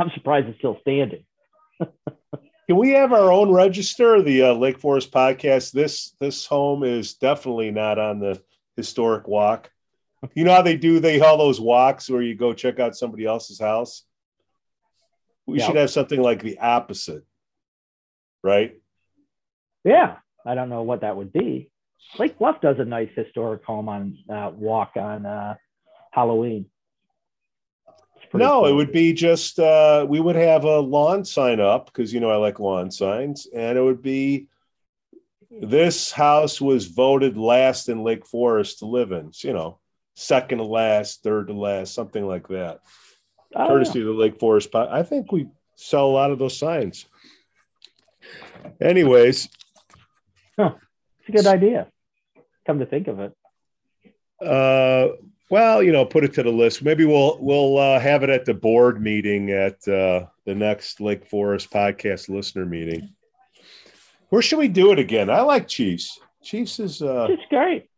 [0.00, 1.24] I'm surprised it's still standing.
[1.80, 4.22] Can we have our own register?
[4.22, 5.72] The uh, Lake Forest podcast.
[5.72, 8.40] This this home is definitely not on the
[8.76, 9.70] historic walk.
[10.34, 13.26] You know how they do they all those walks where you go check out somebody
[13.26, 14.04] else's house.
[15.46, 15.66] We Yeah.
[15.66, 17.24] should have something like the opposite,
[18.42, 18.76] right?
[19.84, 21.70] Yeah, I don't know what that would be.
[22.18, 25.56] Lake Bluff does a nice historic home on uh, walk on uh,
[26.12, 26.66] Halloween.
[28.32, 32.20] No, it would be just uh, we would have a lawn sign up because you
[32.20, 34.46] know I like lawn signs, and it would be
[35.50, 39.32] this house was voted last in Lake Forest to live in.
[39.32, 39.78] So, you know,
[40.14, 42.80] second to last, third to last, something like that.
[43.54, 44.70] Oh, Courtesy of the Lake Forest.
[44.70, 47.06] Po- I think we sell a lot of those signs.
[48.80, 49.48] Anyways,
[50.56, 50.72] yeah.
[51.18, 51.88] It's a good idea.
[52.66, 53.32] Come to think of it.
[54.46, 55.08] uh,
[55.50, 56.82] well, you know, put it to the list.
[56.82, 61.26] Maybe we'll we'll uh, have it at the board meeting at uh, the next Lake
[61.26, 63.10] Forest podcast listener meeting.
[64.28, 65.28] Where should we do it again?
[65.28, 66.20] I like Chiefs.
[66.42, 67.88] Chiefs is uh, It's great.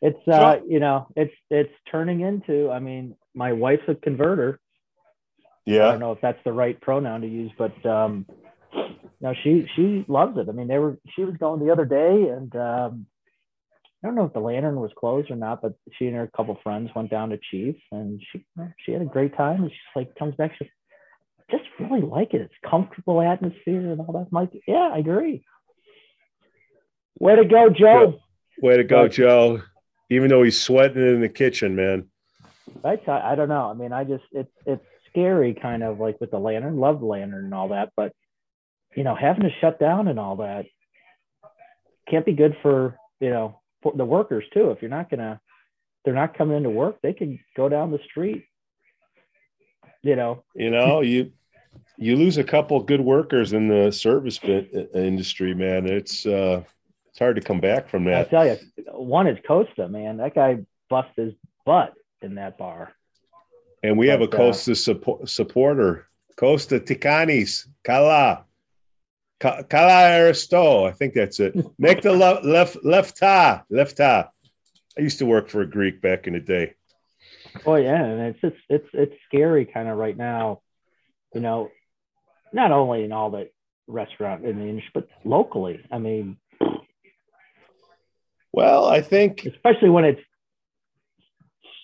[0.00, 2.70] It's uh, you know, it's it's turning into.
[2.70, 4.60] I mean, my wife's a converter.
[5.66, 8.26] Yeah, I don't know if that's the right pronoun to use, but um,
[9.20, 10.48] no, she she loves it.
[10.48, 13.06] I mean, they were she was going the other day, and um,
[14.02, 16.58] I don't know if the lantern was closed or not, but she and her couple
[16.62, 18.44] friends went down to Chiefs, and she
[18.84, 19.62] she had a great time.
[19.62, 20.70] And she's like, comes back, she
[21.38, 22.40] I just really like it.
[22.40, 24.18] It's comfortable atmosphere and all that.
[24.20, 25.44] I'm like, yeah, I agree.
[27.18, 28.20] Way to go, Joe!
[28.62, 29.60] way to go, Joe.
[30.08, 32.08] Even though he's sweating in the kitchen, man.
[32.82, 33.70] I, t- I don't know.
[33.70, 36.78] I mean, I just it's it's scary, kind of like with the lantern.
[36.78, 38.12] Love the lantern and all that, but
[38.96, 40.64] you know, having to shut down and all that
[42.10, 43.59] can't be good for you know
[43.94, 44.70] the workers too.
[44.70, 45.40] If you're not gonna,
[46.04, 46.98] they're not coming into work.
[47.02, 48.44] They can go down the street.
[50.02, 51.32] You know, You know, you
[51.98, 55.86] you lose a couple good workers in the service bit industry, man.
[55.86, 56.62] It's uh,
[57.08, 58.26] it's hard to come back from that.
[58.26, 58.56] I tell you,
[58.92, 60.16] one is Kosta, man.
[60.18, 61.34] That guy bust his
[61.66, 62.92] butt in that bar.
[63.82, 68.44] And we have a But, uh, Kosta support, supporter, Kosta Ticanis, Kala, Ka-
[69.40, 70.84] Kala Aristo.
[70.84, 71.56] I think that's it.
[71.78, 72.44] Make the left,
[72.84, 74.28] left, ta, left ta.
[74.98, 76.74] I used to work for a Greek back in the day.
[77.64, 80.60] Oh yeah, and it's just it's it's scary kind of right now,
[81.34, 81.70] you know,
[82.52, 83.48] not only in all the
[83.88, 85.80] restaurant in the industry, but locally.
[85.90, 86.36] I mean,
[88.52, 90.20] Well, I think especially when it's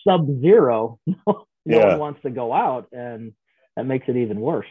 [0.07, 1.88] sub zero, no Yeah.
[1.90, 3.33] one wants to go out, and
[3.77, 4.66] that makes it even worse.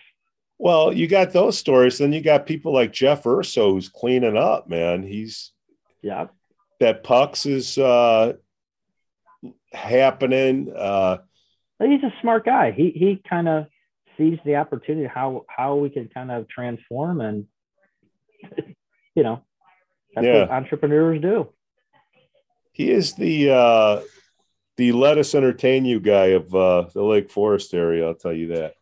[0.58, 1.98] Well, you got those stories.
[1.98, 5.04] Then you got people like Jeff Urso who's cleaning up, man.
[5.04, 5.52] He's
[6.02, 6.28] Yeah,
[6.80, 8.34] that pucks is uh
[9.74, 10.72] happening.
[10.76, 11.18] Uh
[11.80, 12.72] he's a smart guy.
[12.72, 13.66] He he kind of
[14.18, 17.46] sees the opportunity how how we can kind of transform and
[19.16, 19.42] you know
[20.16, 20.42] that's Yeah.
[20.42, 21.50] what entrepreneurs do.
[22.72, 24.02] he is the uh
[24.78, 28.48] the let us entertain you guy of uh the Lake Forest area, I'll tell you
[28.56, 28.76] that.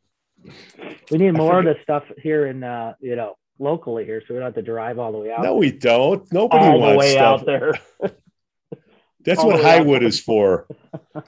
[1.11, 4.39] We need more of this stuff here in uh, you know locally here, so we
[4.39, 5.43] don't have to drive all the way out.
[5.43, 6.31] No, we don't.
[6.31, 7.39] Nobody all the wants way stuff.
[7.41, 7.73] out there.
[9.25, 10.67] That's all what the Highwood is for.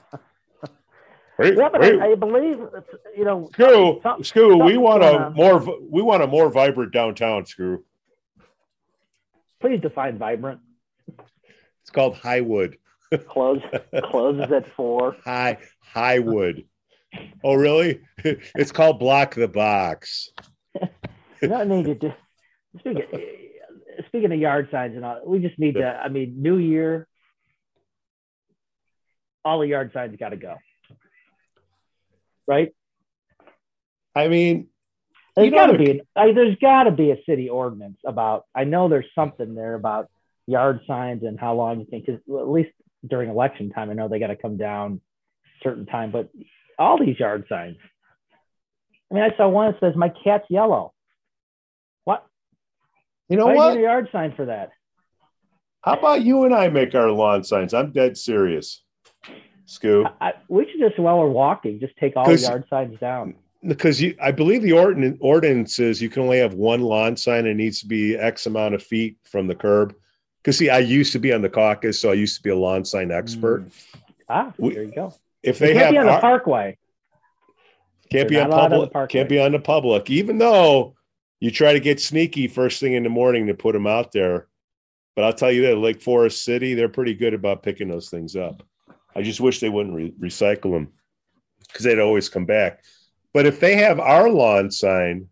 [1.38, 1.84] Yeah, but.
[1.84, 3.49] I, I believe it's, you know.
[3.51, 7.84] Screw, some- Screw, we something's want a more we want a more vibrant downtown, Screw.
[9.60, 10.62] Please define vibrant.
[11.82, 12.78] It's called Highwood.
[13.28, 13.62] Close
[14.12, 15.17] closes at four.
[15.23, 15.58] High
[15.93, 16.65] Highwood.
[17.43, 18.01] Oh, really?
[18.56, 20.30] It's called Block the Box.
[21.41, 22.13] You don't need to do.
[22.80, 23.04] Speaking
[24.08, 25.86] speaking of yard signs and all, we just need to.
[25.88, 27.08] I mean, New Year.
[29.43, 30.56] all the yard signs got to go.
[32.47, 32.73] Right?
[34.15, 34.67] I mean,
[35.36, 38.45] There's got to be I, there's got to be a city ordinance about.
[38.56, 40.10] I know there's something there about
[40.47, 42.06] yard signs and how long you think.
[42.06, 42.71] Because at least
[43.06, 45.01] during election time, I know they got to come down
[45.62, 46.12] certain time.
[46.12, 46.30] But
[46.78, 47.78] all these yard signs.
[49.12, 50.94] I mean, I saw one that says "My cat's yellow."
[52.04, 52.26] What?
[53.30, 53.74] you know Why do you what?
[53.76, 54.72] need a yard sign for that?
[55.82, 57.74] How about you and I make our lawn signs?
[57.74, 58.84] I'm dead serious.
[59.68, 60.12] Scoo.
[60.20, 63.36] I, I, we should just while we're walking, just take all the yard signs down.
[63.66, 67.48] Because you, I believe the ordinance, ordinance is you can only have one lawn sign.
[67.48, 69.96] It needs to be X amount of feet from the curb.
[70.42, 72.56] Because see, I used to be on the caucus, so I used to be a
[72.56, 73.66] lawn sign expert.
[74.30, 75.14] Ah, We- there you go.
[75.45, 76.77] If They have be on the parkway.
[78.12, 79.12] can't be They're on on the public, parkway.
[79.19, 80.95] can't be on the public, even though
[81.39, 84.47] you try to get sneaky first thing in the morning to put them out there.
[85.15, 88.36] But I'll tell you that Lake Forest City, they're pretty good about picking those things
[88.36, 88.63] up.
[89.15, 90.91] I just wish they wouldn't re- recycle them
[91.67, 92.84] because they'd always come back.
[93.34, 95.27] But if they have our lawn sign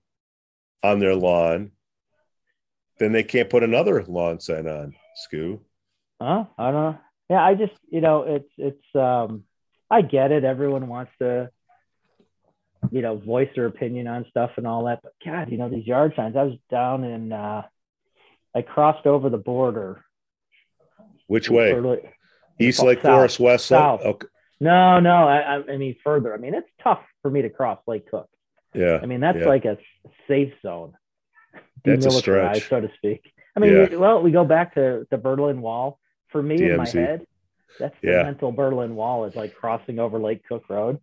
[0.83, 1.71] on their lawn,
[2.99, 4.93] then they can't put another lawn sign on.
[5.27, 5.59] Scoo.
[6.21, 6.45] Huh?
[6.57, 6.97] I don't know.
[7.29, 9.43] Yeah, I just you know it's it's um
[9.93, 10.43] I get it.
[10.43, 11.49] Everyone wants to
[12.91, 14.99] you know voice their opinion on stuff and all that.
[15.03, 16.35] But God, you know these yard signs.
[16.35, 17.61] I was down in uh
[18.55, 20.03] I crossed over the border.
[21.27, 21.71] Which way?
[22.59, 22.87] East South.
[22.87, 23.79] Lake Forest, West Lake?
[23.79, 24.01] South.
[24.01, 24.27] Okay.
[24.59, 26.33] No, no, I, I mean further.
[26.33, 28.29] I mean it's tough for me to cross Lake Cook.
[28.73, 28.99] Yeah.
[29.01, 29.45] I mean that's Yeah.
[29.47, 29.77] like a
[30.27, 30.93] safe zone.
[31.85, 32.69] That's a stretch.
[32.69, 33.31] so to speak.
[33.55, 33.97] I mean, Yeah.
[33.97, 35.99] well, we go back to the Berlin Wall.
[36.29, 37.27] For me in my head,
[37.79, 38.23] that's the Yeah.
[38.23, 40.99] mental Berlin Wall is like crossing over Lake Cook Road.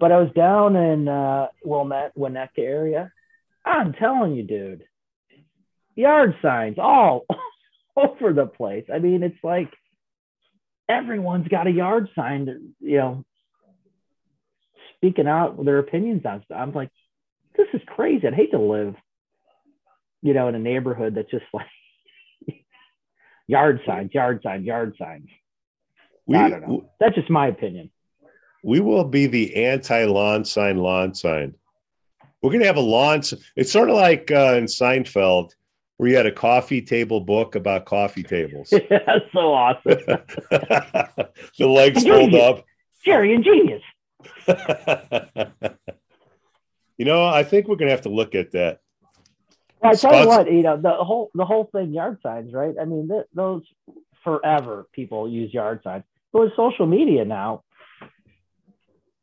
[0.00, 3.12] But I was down in uh, Wilmette, Winnetka area.
[3.64, 4.84] I'm telling you, dude,
[5.94, 7.26] yard signs all
[7.96, 8.86] over the place.
[8.92, 9.72] I mean, it's like
[10.88, 13.24] everyone's got a yard sign, that, you know,
[14.96, 16.58] speaking out their opinions on stuff.
[16.58, 16.90] I'm like,
[17.56, 18.26] this is crazy.
[18.26, 18.94] I'd hate to live,
[20.22, 21.66] you know, in a neighborhood that's just like
[23.46, 25.28] yard signs, yard signs, yard signs.
[26.26, 26.90] We, I don't know.
[27.00, 27.90] That's just my opinion.
[28.62, 31.54] we will be the anti lawn sign lawn sign.
[32.42, 33.22] We're going to have a lawn.
[33.56, 35.52] It's sort of like uh, in Seinfeld,
[35.96, 38.68] where you had a coffee table book about coffee tables.
[38.90, 39.82] that's so awesome.
[40.50, 42.64] the legs fold up.
[43.04, 43.82] Jerry and genius.
[46.98, 48.80] you know, I think we're going to have to look at that.
[49.80, 52.74] Well, I tell you what, you know, the whole the whole thing, yard signs, right?
[52.80, 53.62] I mean, th- those
[54.22, 56.04] forever people use yard signs.
[56.34, 57.62] But with social media now,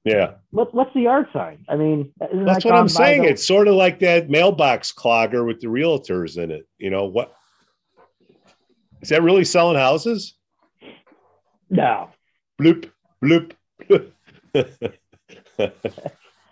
[0.06, 1.66] Yeah, what, what's the yard sign?
[1.68, 3.26] I mean, isn't that's that what I'm saying.
[3.26, 6.68] It's sort of like that mailbox clogger with the realtors in it.
[6.78, 7.36] You know what?
[9.02, 10.36] Is that really selling houses?
[11.70, 12.10] no.
[12.60, 12.90] Bloop,
[13.24, 13.52] bloop.
[13.84, 14.12] bloop.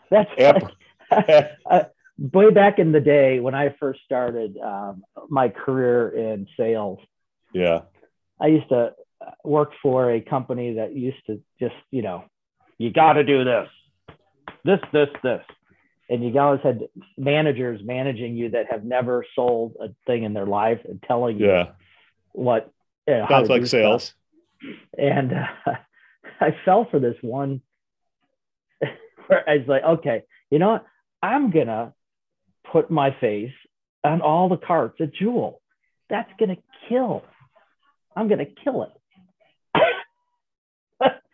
[0.10, 0.64] That's like,
[1.72, 1.84] uh,
[2.18, 7.00] way back in the day when I first started um, my career in sales.
[7.54, 7.82] yeah.
[8.42, 8.94] I used to
[9.26, 12.24] uh, work for a company that used to just, you know,
[12.78, 13.68] you got to do this,
[14.64, 15.42] this, this, this.
[16.10, 20.48] And you always had managers managing you that have never sold a thing in their
[20.48, 21.68] life and telling you Yeah.
[22.32, 22.72] what,
[23.08, 24.06] you know, Sounds like sales.
[24.06, 24.76] stuff.
[24.98, 25.74] And uh,
[26.42, 27.62] I fell for this one
[29.28, 30.86] where I was like, okay, you know what?
[31.22, 31.94] I'm going to
[32.72, 33.52] put my face
[34.04, 35.62] on all the carts at Jewel.
[36.10, 37.24] That's going to kill.
[38.16, 38.90] I'm going to kill it.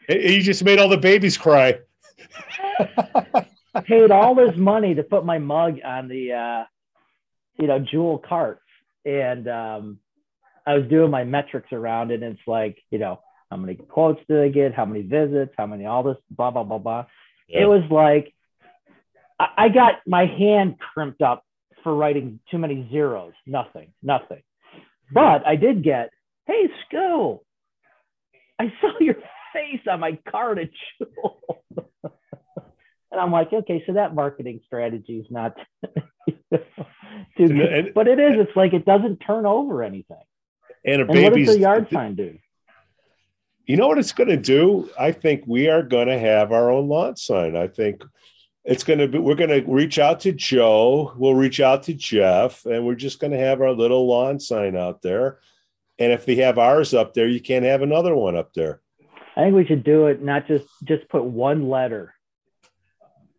[0.09, 1.79] You just made all the babies cry.
[3.85, 6.63] paid all this money to put my mug on the uh,
[7.59, 8.61] you know Jewel carts.
[9.05, 9.99] And um,
[10.65, 13.19] i was doing my metrics around it and it's like you know
[13.51, 14.73] how many quotes did i get?
[14.73, 15.53] How many visits?
[15.57, 17.05] How many all this blah blah blah blah.
[17.47, 17.61] Yeah.
[17.61, 18.33] it was like
[19.39, 21.43] I, I got my hand crimped up
[21.83, 23.33] for writing too many zeros.
[23.45, 24.41] Nothing nothing.
[25.11, 26.09] But i did get
[26.47, 27.39] hey Scoo,
[28.59, 29.15] i saw your
[29.55, 31.41] face on my Jewel
[33.11, 35.55] And I'm like, okay, so that marketing strategy is not
[36.51, 36.59] too
[37.37, 37.49] good.
[37.49, 40.17] and- But it is, it's like it doesn't turn over anything.
[40.83, 42.37] And a And what does the yard sign do?
[43.65, 44.89] You know what it's going to do?
[44.99, 47.55] I think we are going to have our own lawn sign.
[47.55, 48.03] I think
[48.65, 51.13] it's going to be, we're going to reach out to Joe.
[51.15, 54.75] We'll reach out to Jeff, and we're just going to have our little lawn sign
[54.75, 55.39] out there.
[55.97, 58.81] And if they have ours up there, you can't have another one up there.
[59.35, 62.13] I think we should do it, not just just put one letter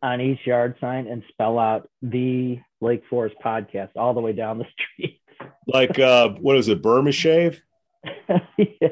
[0.02, 4.58] on each yard sign and spell out the Lake Forest podcast all the way down
[4.58, 5.20] the street.
[5.66, 7.62] Like, uh, what is it, Burma Shave?
[8.56, 8.88] Yeah.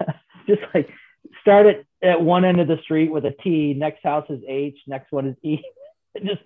[0.46, 0.88] Just like
[1.40, 3.74] start it at one end of the street with a T.
[3.74, 4.78] Next house is H.
[4.86, 5.62] Next one is E.
[6.24, 6.42] Just,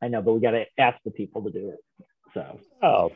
[0.00, 2.06] I know, but we got to ask the people to do it.
[2.32, 3.12] So, Oh,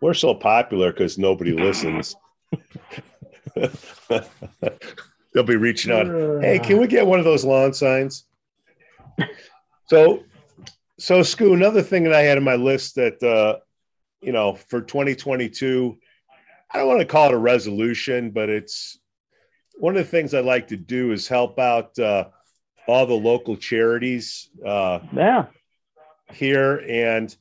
[0.00, 2.16] we're so popular because nobody listens.
[5.32, 6.06] They'll be reaching out.
[6.42, 8.24] Hey, can we get one of those lawn signs?
[9.86, 10.24] So,
[10.98, 13.60] so Scoo, another thing that I had on my list that uh,
[14.20, 15.96] you know for 2022,
[16.72, 18.98] I don't want to call it a resolution, but it's
[19.76, 22.28] one of the things I like to do is help out uh,
[22.88, 25.46] all the local charities uh, yeah,
[26.32, 26.78] here.
[26.88, 27.34] And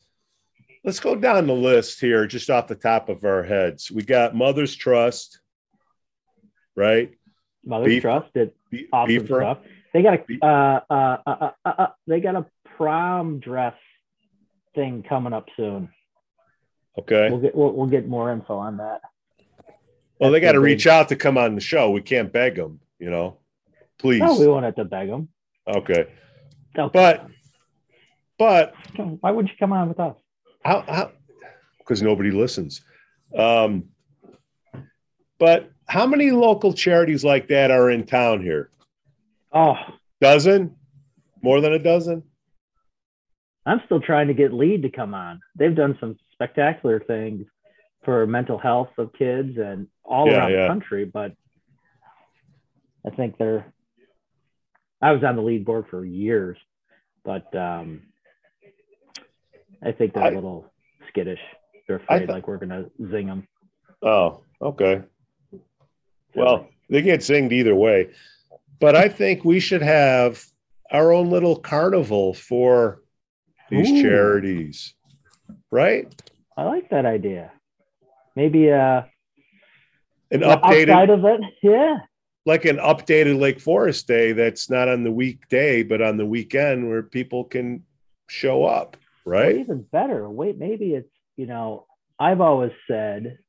[0.83, 3.91] let's go down the list here, just off the top of our heads.
[3.91, 5.39] We got Mother's Trust,
[6.75, 7.11] right?
[7.65, 9.25] Mother Beef- Trust did Be- awesome Beefer.
[9.41, 9.57] stuff.
[9.93, 12.45] They got a uh, uh, uh, uh, uh, uh, they got a
[12.77, 13.75] prom dress
[14.75, 15.89] thing coming up soon.
[16.97, 17.29] Okay.
[17.29, 19.01] We'll get we'll, we'll get more info on that.
[20.19, 21.91] Well, they got to reach out to come on the show.
[21.91, 23.37] We can't beg them, you know.
[23.97, 24.19] Please.
[24.21, 25.27] No, we won't have to beg them.
[25.67, 26.07] Okay.
[26.73, 27.27] But,
[28.37, 28.73] but
[29.19, 30.15] why would you come on with us?
[30.63, 30.83] how?
[30.87, 31.11] How?
[31.79, 32.81] Because nobody listens.
[33.37, 33.85] Um,
[35.37, 38.69] but how many local charities like that are in town here?
[39.51, 39.75] Oh,
[40.21, 40.75] Dozen?
[41.41, 42.23] More than a dozen?
[43.65, 45.39] I'm still trying to get Lead to come on.
[45.55, 47.45] They've done some spectacular things
[48.03, 50.61] for mental health of kids and all Yeah, around yeah.
[50.63, 51.33] the country, but
[53.05, 53.71] I think they're.
[55.01, 56.57] I was on the lead board for years,
[57.23, 58.01] but um,
[59.83, 60.71] I think they're a I- little
[61.09, 61.39] skittish.
[61.87, 63.47] They're afraid th- like we're gonna zing them.
[64.01, 65.03] Oh, okay.
[66.35, 68.09] Well, they get zinged either way.
[68.79, 70.43] But I think we should have
[70.91, 73.01] our own little carnival for
[73.69, 74.01] these Ooh.
[74.01, 74.93] charities,
[75.71, 76.13] right?
[76.57, 77.51] I like that idea.
[78.35, 79.03] Maybe uh,
[80.31, 81.97] An updated, outside of it, yeah.
[82.45, 86.87] like an updated Lake Forest Day that's not on the weekday, but on the weekend
[86.89, 87.83] where people can
[88.27, 89.55] show up, Or right?
[89.57, 91.85] even better, wait, maybe it's, you know,
[92.19, 93.39] I've always said,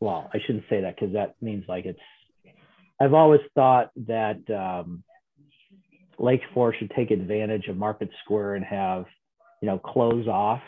[0.00, 1.98] well, I shouldn't say that because that means like it's,
[3.00, 5.02] I've always thought that um,
[6.18, 9.04] Lake Forest should take advantage of Market Square and have,
[9.60, 10.62] you know, close off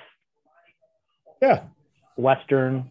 [1.41, 1.65] Yeah.
[2.17, 2.91] Western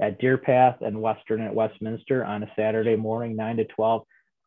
[0.00, 4.02] at Deerpath and Western at Westminster on a Saturday morning, nine to 12,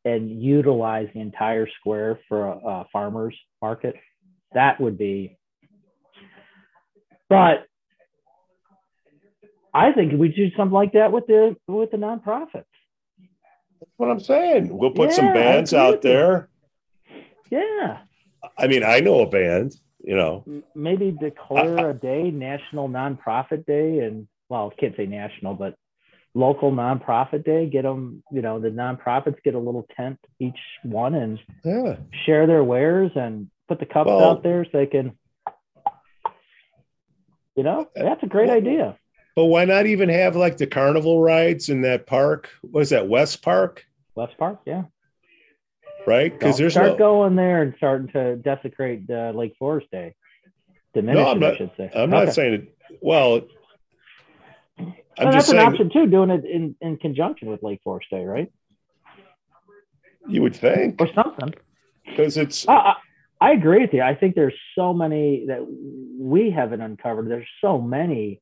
[0.06, 3.96] and utilize the entire square for a, a farmer's market.
[4.54, 5.38] That would be,
[7.30, 7.68] but
[9.74, 12.66] I think we do something like that with the with the nonprofits.
[13.80, 14.76] That's what I'm saying.
[14.78, 16.50] We'll put some Yeah, I bands out there.
[17.50, 18.00] Yeah,
[18.58, 20.44] I mean, I know a band, you know.
[20.76, 25.76] Maybe declare a day, National Nonprofit Day, and well, can't say national, but
[26.36, 27.68] local nonprofit day.
[27.70, 31.98] Get them, you know, the nonprofits get a little tent each one and Yeah.
[32.26, 35.18] share their wares and put the cups Well- out there so they can,
[37.56, 38.98] you know, that's a great Well- idea.
[39.36, 42.50] But why not even have like the carnival rides in that park?
[42.72, 43.86] Was that, West Park?
[44.16, 44.84] West Park, yeah.
[46.06, 46.32] Right?
[46.32, 46.98] Because there's start no.
[46.98, 50.14] going there and starting to desecrate uh, Lake Forest Day.
[50.94, 51.92] Diminish No, I'm not- I should say.
[51.96, 52.78] I'm not saying it.
[53.02, 53.42] Well,
[54.78, 58.26] I'm Well, that's an option too, doing it in, in conjunction with Lake Forest Day,
[58.26, 58.52] right?
[60.26, 61.54] you would think Or something.
[62.06, 62.96] because it's I,
[63.42, 64.02] I agree with you.
[64.02, 65.60] I think there's so many that
[66.18, 67.30] we haven't uncovered.
[67.30, 68.40] There's so many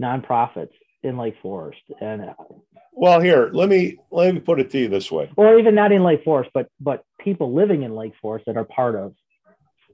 [0.00, 0.72] nonprofits
[1.02, 2.34] in Lake Forest, and uh,
[2.92, 3.20] well.
[3.20, 5.30] Here, let me let me put it to you this way.
[5.36, 8.64] or even not in Lake Forest, but but people living in Lake Forest that are
[8.64, 9.14] part of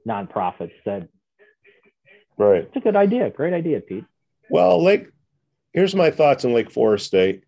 [0.07, 0.71] nonprofits.
[0.85, 1.07] That
[2.37, 2.63] Right.
[2.63, 3.29] it's a good idea.
[3.31, 4.05] Great idea, Pete.
[4.49, 5.07] Well, Lake.
[5.73, 7.41] Here's my thoughts on Lake Forest Day.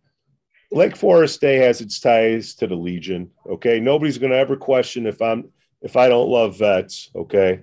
[0.72, 3.32] Lake Forest Day has its ties to the Legion.
[3.48, 5.50] Okay, nobody's going to ever question if I'm
[5.82, 7.10] if I don't love vets.
[7.16, 7.62] Okay,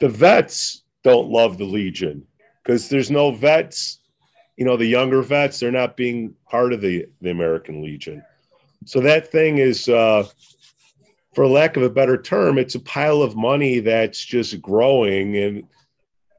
[0.00, 2.26] the vets don't love the Legion
[2.64, 3.98] because there's no vets.
[4.56, 8.22] You know, the younger vets they're not being part of the the American Legion.
[8.86, 10.26] So that thing is, uh,
[11.34, 15.64] for lack of a better term, it's a pile of money that's just growing and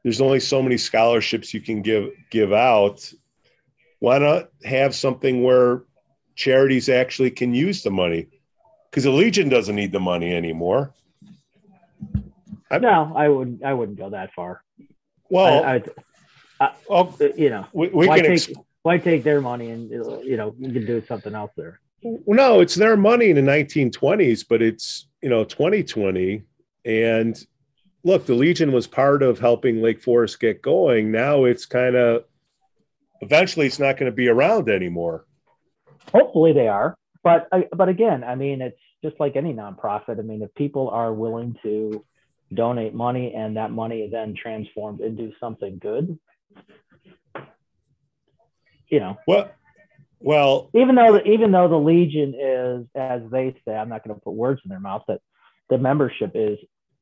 [0.02, 3.12] there's only so many scholarships you can give give out
[3.98, 5.82] why not have something where
[6.36, 8.28] charities actually can use the money
[8.88, 10.94] because the legion doesn't need the money anymore
[12.70, 13.64] I- No, I wouldn't.
[13.64, 14.62] I wouldn't go that far.
[15.28, 15.82] well I, I,
[16.60, 19.70] Uh, well, uh, you know, we, we why can take ex- why take their money
[19.70, 21.80] and uh, you know we can do something else there.
[22.02, 26.42] no it's their money in the 1920s but it's you know 2020
[26.84, 27.46] and
[28.04, 32.24] look the legion was part of helping lake forest get going now it's kind of
[33.22, 35.26] eventually it's not going to be around anymore
[36.12, 40.18] Hopefully they are, but uh, but again, I mean, it's just like any nonprofit.
[40.18, 42.04] I mean, if people are willing to
[42.54, 46.18] donate money and that money then transformed into something good,
[48.88, 49.16] you know.
[49.26, 49.50] Well,
[50.20, 54.14] well, even though the, even though the Legion is, as they say, I'm not going
[54.14, 55.20] to put words in their mouth, that
[55.68, 56.58] the membership is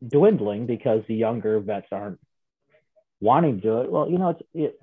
[0.06, 2.18] dwindling because the younger vets aren't
[3.20, 3.90] wanting to do it.
[3.90, 4.78] Well, you know, it's it,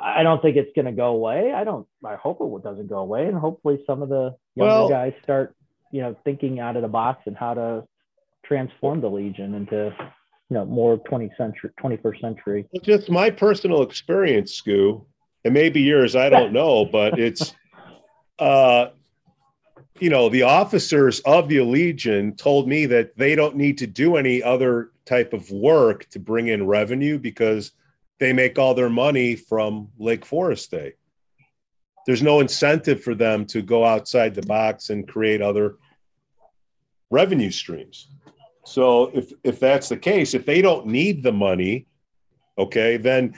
[0.00, 1.52] I don't think it's going to go away.
[1.52, 1.86] I don't.
[2.04, 5.54] I hope it doesn't go away, and hopefully some of the younger well, guys start,
[5.92, 7.84] you know, thinking out of the box and how to
[8.44, 9.94] transform the Legion into,
[10.50, 12.66] you know, more 20th century, 21st century.
[12.82, 15.04] Just my personal experience, Scoo.
[15.44, 16.16] It may be yours.
[16.16, 17.54] I don't know, but it's,
[18.38, 18.88] uh,
[20.00, 24.16] you know, the officers of the Legion told me that they don't need to do
[24.16, 27.72] any other type of work to bring in revenue because
[28.18, 30.94] they make all their money from Lake Forest Day.
[32.06, 35.76] There's no incentive for them to go outside the box and create other
[37.10, 38.08] revenue streams.
[38.68, 41.86] So if if that's the case, if they don't need the money,
[42.58, 43.34] okay, then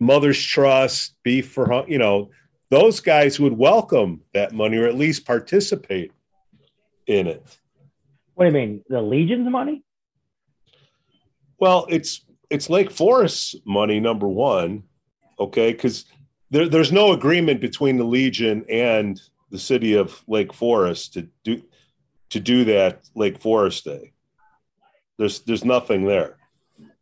[0.00, 2.30] Mother's Trust, Beef for you know,
[2.70, 6.10] those guys would welcome that money or at least participate
[7.06, 7.58] in it.
[8.34, 8.84] What do you mean?
[8.88, 9.82] The Legion's money?
[11.58, 14.84] Well, it's it's Lake Forest money, number one,
[15.38, 16.06] okay, because
[16.50, 19.20] there, there's no agreement between the Legion and
[19.50, 21.62] the city of Lake Forest to do
[22.30, 24.13] to do that Lake Forest Day.
[25.18, 26.36] There's there's nothing there.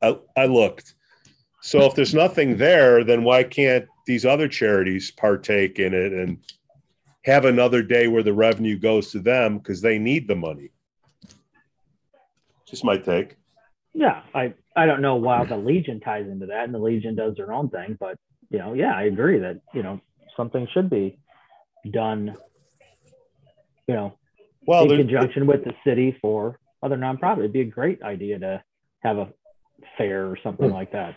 [0.01, 0.95] I, I looked.
[1.63, 6.39] So if there's nothing there, then why can't these other charities partake in it and
[7.25, 10.71] have another day where the revenue goes to them because they need the money?
[12.67, 13.37] Just my take.
[13.95, 17.37] Yeah, I I don't know why the Legion ties into that, and the Legion does
[17.37, 18.17] their own thing, but
[18.51, 20.01] you know, yeah, I agree that you know
[20.37, 21.19] something should be
[21.91, 22.37] done.
[23.87, 24.19] You know,
[24.67, 27.39] well, in conjunction with the city for other nonprofits.
[27.39, 28.63] It'd be a great idea to
[29.01, 29.29] have a
[29.97, 30.75] fair or something hmm.
[30.75, 31.17] like that.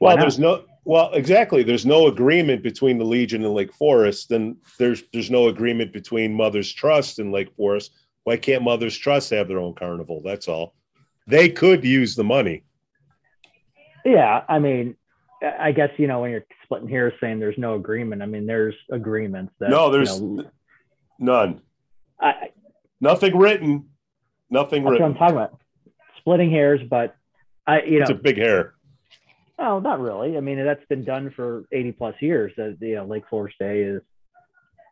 [0.00, 1.62] Well, there's no well, exactly.
[1.62, 6.34] There's no agreement between the Legion and Lake Forest, and there's there's no agreement between
[6.34, 7.92] Mother's Trust and Lake Forest.
[8.24, 10.20] Why can't Mother's Trust have their own carnival?
[10.24, 10.74] That's all
[11.28, 12.64] they could use the money.
[14.04, 14.96] Yeah, I mean,
[15.40, 18.22] I guess you know when you're splitting here saying there's no agreement.
[18.22, 20.50] I mean, there's agreements that no, there's you know,
[21.20, 21.60] none.
[22.20, 22.50] I,
[23.02, 23.88] Nothing written.
[24.52, 25.02] Nothing that's written.
[25.02, 25.58] What I'm talking about.
[26.18, 27.16] Splitting hairs, but
[27.66, 28.74] I, you know, it's a big hair.
[29.58, 30.36] Oh, not really.
[30.36, 32.52] I mean, that's been done for 80 plus years.
[32.56, 34.02] That you know, Lake Forest Day is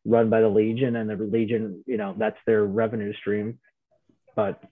[0.06, 3.58] run by the Legion, and the Legion, you know, that's their revenue stream.
[4.34, 4.62] But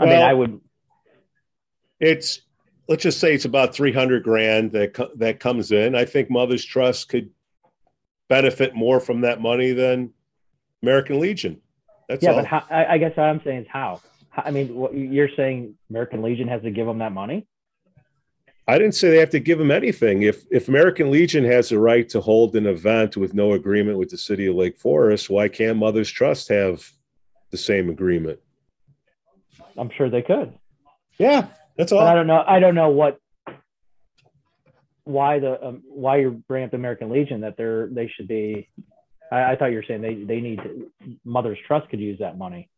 [0.00, 0.60] I well, mean, I would.
[2.00, 2.40] It's
[2.88, 5.94] let's just say it's about three hundred grand that co- that comes in.
[5.94, 7.30] I think Mother's Trust could
[8.28, 10.12] benefit more from that money than
[10.82, 11.60] American Legion.
[12.08, 12.36] That's yeah, all.
[12.36, 14.00] but how, I, I, guess what I'm saying is how.
[14.36, 17.46] I mean, what, you're saying American Legion has to give them that money?
[18.66, 20.22] I didn't say they have to give them anything.
[20.22, 24.08] If if American Legion has the right to hold an event with no agreement with
[24.08, 26.90] the city of Lake Forest, why can't Mother's Trust have
[27.50, 28.40] the same agreement?
[29.76, 30.54] I'm sure they could.
[31.18, 32.00] Yeah, that's all.
[32.00, 32.42] But I don't know.
[32.46, 33.18] I don't know what
[35.04, 38.68] why the um, why you're bringing up the American Legion that they're they should be.
[39.30, 40.90] I, I thought you were saying they they need to,
[41.24, 42.68] Mother's Trust could use that money.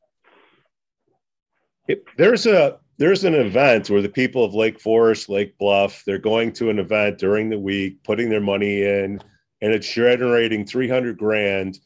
[1.89, 6.19] It, there's a there's an event where the people of Lake Forest, Lake Bluff, they're
[6.19, 9.21] going to an event during the week, putting their money in,
[9.61, 11.79] and it's generating 300 grand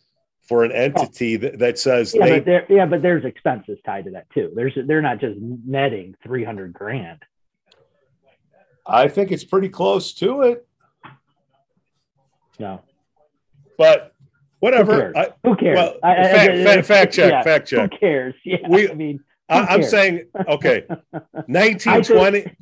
[0.42, 1.38] for an entity oh.
[1.38, 4.52] that, that says yeah, they, but there, yeah, but there's expenses tied to that too.
[4.54, 7.22] There's they're not just netting 300 grand.
[8.86, 10.66] I think it's pretty close to it.
[12.58, 12.82] No,
[13.78, 14.09] but
[14.60, 14.92] whatever.
[14.92, 15.16] Who cares?
[15.16, 15.76] I, Who cares?
[15.76, 17.32] Well, I, I, fact, fact, fact, check.
[17.32, 17.92] Yeah, fact check.
[17.92, 18.34] Who cares?
[18.44, 20.84] Yeah, we, I mean, I, am saying okay.
[20.88, 22.56] 1920,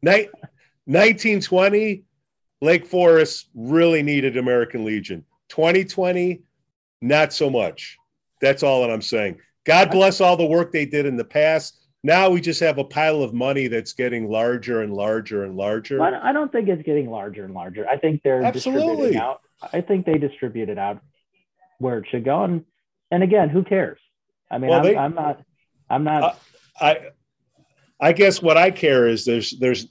[0.00, 2.02] 1920,
[2.60, 5.24] Lake Forest really needed American Legion.
[5.50, 6.40] 2020,
[7.00, 7.98] not so much.
[8.40, 9.38] That's all that I'm saying.
[9.64, 11.80] God bless all the work they did in the past.
[12.02, 16.02] Now we just have a pile of money that's getting larger and larger and larger.
[16.02, 17.88] I don't think it's getting larger and larger.
[17.88, 18.82] I think they're Absolutely.
[18.82, 19.40] distributing out.
[19.72, 21.00] I think they distribute it out
[21.78, 22.44] where it should go.
[22.44, 22.64] And,
[23.10, 23.98] and again, who cares?
[24.50, 25.40] I mean, well, I'm, they, I'm, not.
[25.90, 26.22] I'm not.
[26.22, 26.34] Uh,
[26.80, 26.98] I
[28.00, 29.86] I guess what I care is there's there's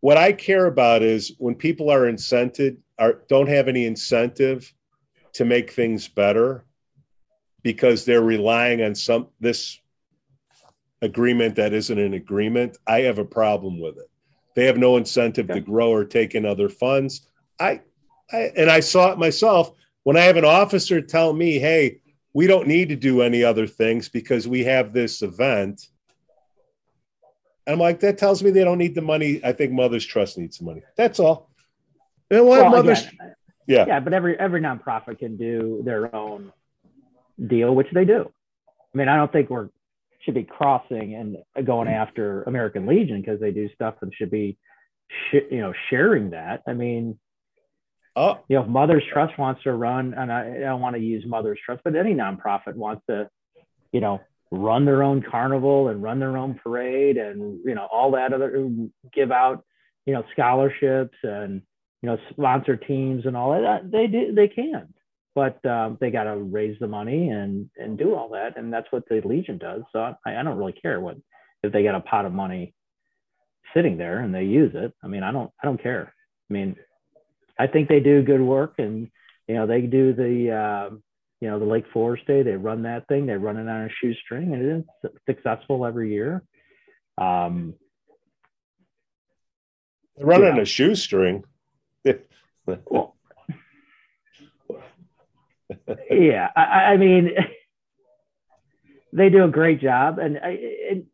[0.00, 4.72] what I care about is when people are incented are don't have any incentive
[5.34, 6.64] to make things better
[7.62, 9.78] because they're relying on some this
[11.00, 14.08] agreement that isn't an agreement i have a problem with it
[14.54, 15.60] they have no incentive Okay.
[15.60, 17.28] to grow or take in other funds.
[17.58, 17.80] I,
[18.32, 19.72] I and I saw it myself
[20.04, 22.00] when I have an officer tell me, "Hey,
[22.32, 25.86] we don't need to do any other things because we have this event."
[27.66, 29.40] I'm like, that tells me they don't need the money.
[29.44, 30.82] I think Mother's Trust needs the money.
[30.96, 31.48] That's all.
[32.28, 33.34] And what Well, Mother's, again,
[33.66, 36.52] yeah, yeah, but every every nonprofit can do their own
[37.46, 38.30] deal, which they do.
[38.94, 39.68] I mean, I don't think we're
[40.24, 44.56] should be crossing and going after American Legion because they do stuff and should be,
[45.30, 46.62] sh- you know, sharing that.
[46.66, 47.18] I mean,
[48.16, 51.02] oh, you know, if Mother's Trust wants to run, and I, I don't want to
[51.02, 53.28] use Mother's Trust, but any nonprofit wants to,
[53.92, 58.10] you know, run their own carnival and run their own parade and you know all
[58.12, 58.68] that other
[59.12, 59.64] give out,
[60.06, 61.62] you know, scholarships and
[62.02, 63.90] you know sponsor teams and all that.
[63.90, 64.92] They do, they can,
[65.34, 68.90] but um, they got to raise the money and and do all that, and that's
[68.90, 69.82] what the Legion does.
[69.92, 71.16] So I, I don't really care what
[71.62, 72.74] if they got a pot of money
[73.74, 74.92] sitting there and they use it.
[75.02, 76.12] I mean, I don't I don't care.
[76.50, 76.76] I mean,
[77.62, 79.08] I think they do good work, and
[79.46, 80.94] you know they do the uh,
[81.40, 82.42] you know the Lake Forest Day.
[82.42, 83.26] They run that thing.
[83.26, 86.42] They run it on a shoestring, and it is successful every year.
[87.18, 87.74] Um,
[90.16, 90.62] they're running Yeah.
[90.62, 91.44] a shoestring.
[92.66, 93.16] well,
[96.10, 97.30] yeah, I, I mean,
[99.12, 100.58] they do a great job, and, I,
[100.90, 101.06] and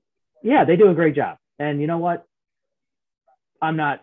[0.43, 1.37] yeah, they do a great job.
[1.59, 2.25] And you know what?
[3.61, 4.03] I'm not.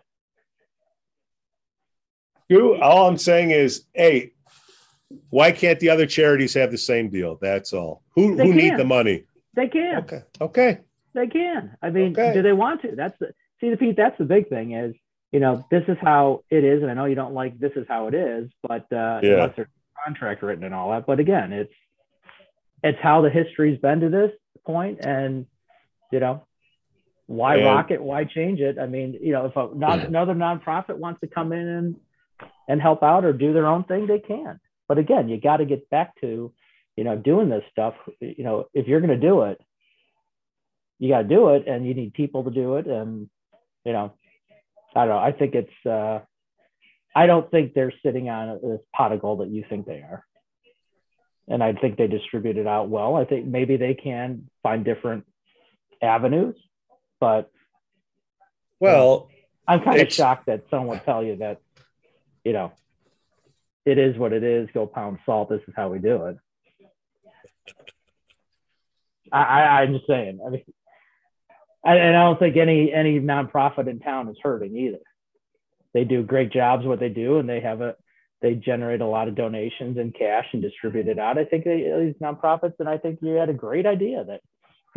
[2.48, 4.32] You, all I'm saying is, hey,
[5.30, 7.38] why can't the other charities have the same deal?
[7.40, 8.02] That's all.
[8.14, 9.24] Who They who need the money?
[9.54, 9.96] They can.
[9.98, 10.78] Okay, okay.
[11.14, 11.76] They can.
[11.82, 12.34] I mean, Okay.
[12.34, 12.94] do they want to?
[12.94, 13.96] That's the see the Pete.
[13.96, 14.94] That's the big thing is
[15.32, 17.86] you know this is how it is, and I know you don't like this is
[17.88, 19.32] how it is, but uh, Yeah.
[19.34, 21.06] unless there's a contract written and all that.
[21.06, 21.72] But again, it's
[22.84, 24.32] it's how the history's been to this
[24.66, 25.46] point, and
[26.12, 26.44] you know
[27.26, 28.02] why And- rock it?
[28.02, 28.78] Why change it?
[28.78, 31.96] I mean, you know, if a, non, another nonprofit wants to come in and
[32.68, 34.60] and help out or do their own thing, they can.
[34.88, 36.52] But again, you got to get back to
[36.96, 37.94] you know doing this stuff.
[38.20, 39.60] You know, if you're going to do it
[40.98, 43.28] you got to do it and you need people to do it and
[43.84, 44.12] you know
[44.94, 46.20] i don't know i think it's uh
[47.14, 50.24] i don't think they're sitting on this pot of gold that you think they are
[51.48, 55.24] and i think they distribute it out well i think maybe they can find different
[56.02, 56.56] avenues
[57.20, 57.50] but
[58.80, 59.28] Well,
[59.66, 61.60] i'm kind of shocked that someone would tell you that
[62.46, 62.72] you know
[63.84, 66.36] it is what it is go pound salt this is how we do it
[69.32, 70.62] I, I i'm just saying i mean
[71.86, 74.98] I, and I don't think any any nonprofit in town is hurting either.
[75.94, 77.94] They do great jobs what they do, and they have a
[78.42, 81.38] they generate a lot of donations and cash and distribute it out.
[81.38, 84.40] I think they, these nonprofits, and I think you had a great idea that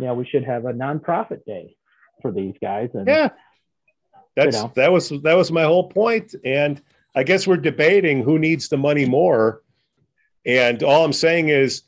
[0.00, 1.76] you know we should have a nonprofit day
[2.22, 2.90] for these guys.
[2.94, 3.30] And yeah.
[4.36, 4.72] That's know.
[4.74, 5.92] that was that was my whole.
[6.44, 6.82] And
[7.14, 9.62] I guess we're debating who needs the money more.
[10.46, 11.82] And all I'm saying is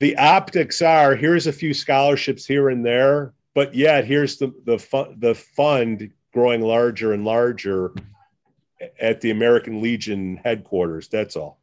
[0.00, 4.78] the optics are here's a few scholarships here and there, but yet here's the the
[4.78, 7.92] fun, the fund growing larger and larger
[9.00, 11.08] at the American Legion headquarters.
[11.08, 11.58] That's all.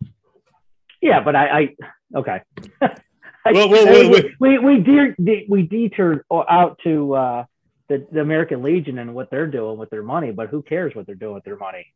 [1.02, 1.76] yeah, but I, I
[2.16, 2.42] okay.
[2.82, 7.46] I- Well, well, we, well, we we de- de- we detoured out to uh,
[7.88, 11.06] the the American Legion and what they're doing with their money, but who cares what
[11.08, 11.88] they're doing with their money?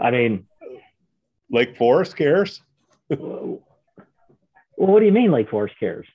[0.00, 0.46] I mean,
[1.50, 2.62] Lake Forest cares.
[3.08, 3.60] well,
[4.76, 6.06] what do you mean Lake Forest cares?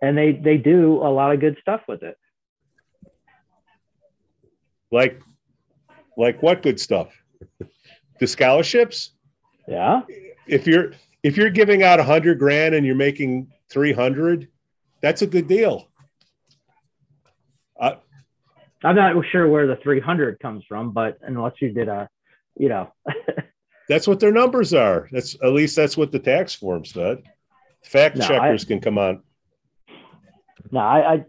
[0.00, 2.16] And they they do a lot of good stuff with it.
[4.90, 5.20] Like
[6.16, 7.08] like what good stuff?
[8.20, 9.12] The scholarships?
[9.66, 10.02] Yeah,
[10.46, 10.92] if you're
[11.22, 14.48] if you're giving out a hundred grand and you're making three hundred,
[15.00, 15.88] that's a good deal.
[17.80, 17.94] Uh,
[18.84, 22.08] I'm not sure where the 300 comes from, but unless you did a,
[22.56, 22.92] you know,
[23.88, 25.08] that's what their numbers are.
[25.12, 27.22] That's at least that's what the tax form said.
[27.84, 29.22] Fact No, checkers can come on.
[30.70, 31.24] no, I, I,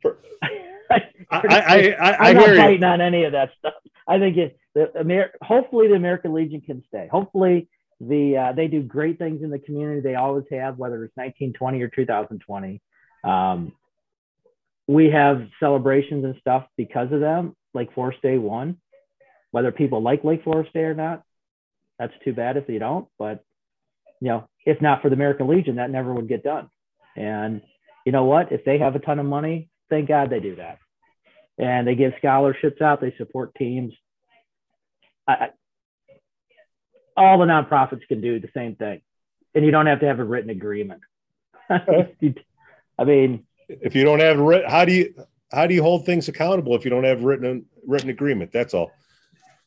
[0.00, 0.18] For-
[0.90, 1.00] I,
[1.30, 2.84] I I, I, I I'm not hear you.
[2.84, 3.74] on any of that stuff.
[4.06, 7.08] I think it, the Amer- hopefully the American Legion can stay.
[7.10, 7.68] Hopefully
[8.00, 10.00] the uh, they do great things in the community.
[10.00, 12.82] They always have, whether it's 1920 or 2020.
[13.24, 13.72] Um,
[14.88, 17.56] we have celebrations and stuff because of them.
[17.72, 18.78] Lake Forest Day one.
[19.52, 21.22] Whether people like Lake Forest Day or not,
[21.98, 23.06] that's too bad if they don't.
[23.18, 23.44] But
[24.20, 26.68] you know, if not for the American Legion, that never would get done.
[27.16, 27.62] And
[28.04, 28.50] you know what?
[28.52, 30.78] If they have a ton of money, thank God they do that
[31.58, 33.00] and they give scholarships out.
[33.00, 33.94] They support teams.
[35.26, 35.50] I, I-
[37.14, 39.02] all the nonprofits can do the same thing,
[39.54, 41.02] and you don't have to have a written agreement.
[41.68, 45.14] I mean, If you don't have a writ- how do you
[45.52, 48.50] how do you hold things accountable if you don't have written written agreement?
[48.50, 48.92] That's all.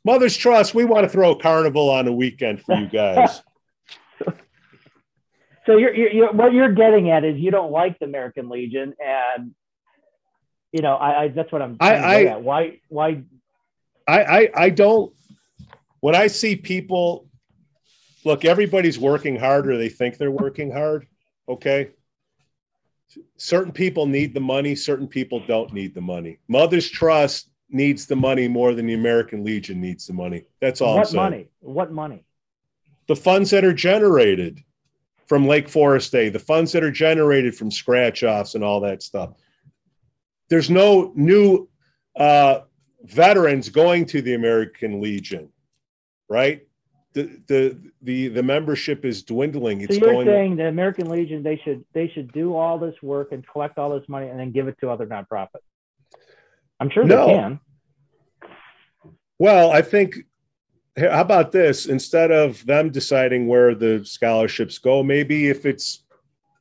[0.05, 3.41] Mother's Trust, we want to throw a carnival on a weekend for you guys.
[5.65, 8.93] so you're, you're, you're, what you're getting at is you don't like the American Legion,
[9.03, 9.55] and
[10.71, 11.77] you know I, I that's what I'm.
[11.79, 13.23] I, I why why
[14.07, 15.11] I, I I don't.
[16.01, 17.27] When I see people,
[18.23, 21.07] look, everybody's working hard, or they think they're working hard.
[21.49, 21.89] Okay.
[23.37, 24.75] Certain people need the money.
[24.75, 26.37] Certain people don't need the money.
[26.47, 30.45] Mother's Trust needs the money more than the American Legion needs the money.
[30.61, 31.49] That's all what money?
[31.59, 32.25] What money?
[33.07, 34.63] The funds that are generated
[35.27, 39.01] from Lake Forest Day, the funds that are generated from scratch offs and all that
[39.01, 39.31] stuff.
[40.49, 41.67] There's no new
[42.15, 42.61] uh,
[43.03, 45.49] veterans going to the American Legion,
[46.29, 46.67] right?
[47.13, 49.81] The, the the the membership is dwindling.
[49.81, 52.95] It's so you're going saying the American Legion they should they should do all this
[53.01, 55.61] work and collect all this money and then give it to other nonprofits.
[56.79, 57.27] I'm sure no.
[57.27, 57.59] they can.
[59.37, 60.17] Well, I think
[60.97, 61.87] how about this?
[61.87, 66.03] Instead of them deciding where the scholarships go, maybe if it's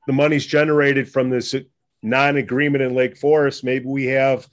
[0.06, 1.54] the money's generated from this
[2.02, 4.48] non-agreement in Lake Forest, maybe we have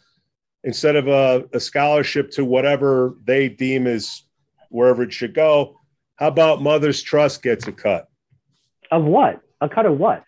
[0.64, 4.24] instead of a, a scholarship to whatever they deem is
[4.70, 5.76] wherever it should go,
[6.18, 8.08] how about Mother's Trust gets a cut?
[8.92, 9.42] Of what?
[9.62, 10.24] A cut of what?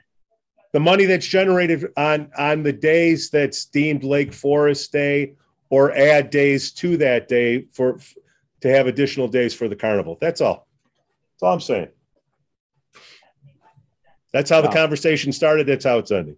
[0.74, 5.36] The money that's generated on on the days that's deemed Lake Forest Day
[5.69, 7.99] or add days to that day for
[8.61, 10.17] to have additional days for the carnival.
[10.19, 10.67] That's all.
[11.34, 11.89] That's all I'm saying.
[14.34, 15.67] That's how the conversation started.
[15.67, 16.38] That's how it's ending.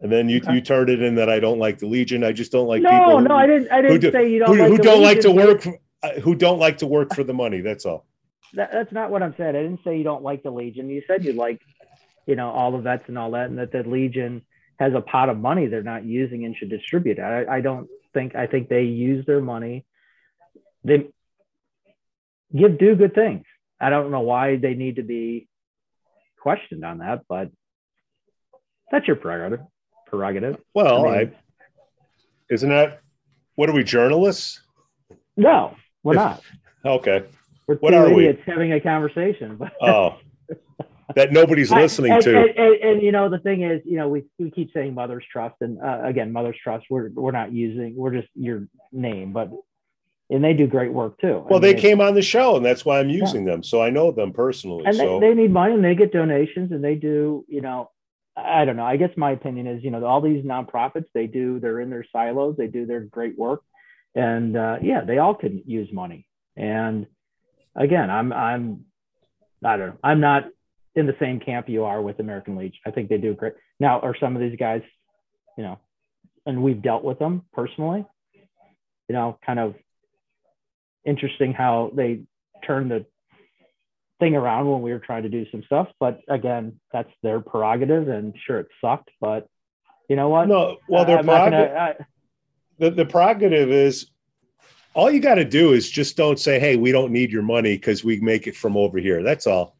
[0.00, 2.22] And then you you turned it in that I don't like the Legion.
[2.22, 3.20] I just don't like no, people.
[3.20, 3.72] No, no, I didn't.
[3.72, 4.56] I didn't do, say you don't.
[4.56, 5.62] Who, like who don't like to work.
[5.62, 7.62] For, uh, who don't like to work for the money.
[7.62, 8.04] That's all.
[8.52, 9.56] That, that's not what I'm saying.
[9.56, 10.88] I didn't say you don't like the Legion.
[10.88, 11.60] You said you like
[12.26, 14.42] you know all the vets and all that, and that the Legion
[14.78, 17.18] has a pot of money they're not using and should distribute.
[17.18, 19.84] I, I don't think I think they use their money.
[20.84, 21.08] They
[22.54, 23.44] give do good things.
[23.80, 25.48] I don't know why they need to be
[26.40, 27.50] questioned on that, but
[28.90, 29.64] that's your prerogative.
[30.06, 30.58] Prerogative.
[30.74, 33.00] Well, I, mean, I isn't that
[33.56, 34.60] what are we journalists?
[35.36, 36.42] No, we're not.
[36.84, 37.24] okay.
[37.66, 38.52] We're what are idiots we?
[38.52, 39.58] having a conversation.
[39.80, 40.18] oh,
[41.14, 42.38] that nobody's listening and, to.
[42.38, 45.24] And, and, and, you know, the thing is, you know, we, we keep saying Mother's
[45.30, 49.50] Trust, and uh, again, Mother's Trust, we're we're not using, we're just your name, but
[50.30, 51.44] and they do great work too.
[51.48, 53.52] Well, I mean, they came on the show, and that's why I'm using yeah.
[53.52, 53.62] them.
[53.62, 54.84] So I know them personally.
[54.86, 55.20] And so.
[55.20, 57.90] they, they need money, and they get donations, and they do, you know,
[58.36, 58.84] I don't know.
[58.84, 62.04] I guess my opinion is, you know, all these nonprofits, they do, they're in their
[62.10, 63.62] silos, they do their great work,
[64.14, 66.26] and uh, yeah, they all can use money.
[66.56, 67.06] And
[67.76, 68.84] again, I'm I'm
[69.64, 69.98] I don't know.
[70.02, 70.44] I'm not
[70.96, 72.78] in the same camp you are with American Legion.
[72.86, 73.54] I think they do great.
[73.80, 74.82] Now, are some of these guys,
[75.58, 75.78] you know,
[76.46, 78.04] and we've dealt with them personally,
[79.08, 79.74] you know, kind of
[81.04, 82.22] interesting how they
[82.66, 83.06] turned the
[84.20, 85.88] thing around when we were trying to do some stuff.
[85.98, 89.48] But again, that's their prerogative, and sure, it sucked, but
[90.08, 90.48] you know what?
[90.48, 91.68] No, well, their prerogative.
[91.68, 91.94] Gonna, I,
[92.78, 94.10] the, the prerogative is
[94.94, 97.76] all you got to do is just don't say, "Hey, we don't need your money
[97.76, 99.76] because we make it from over here." That's all.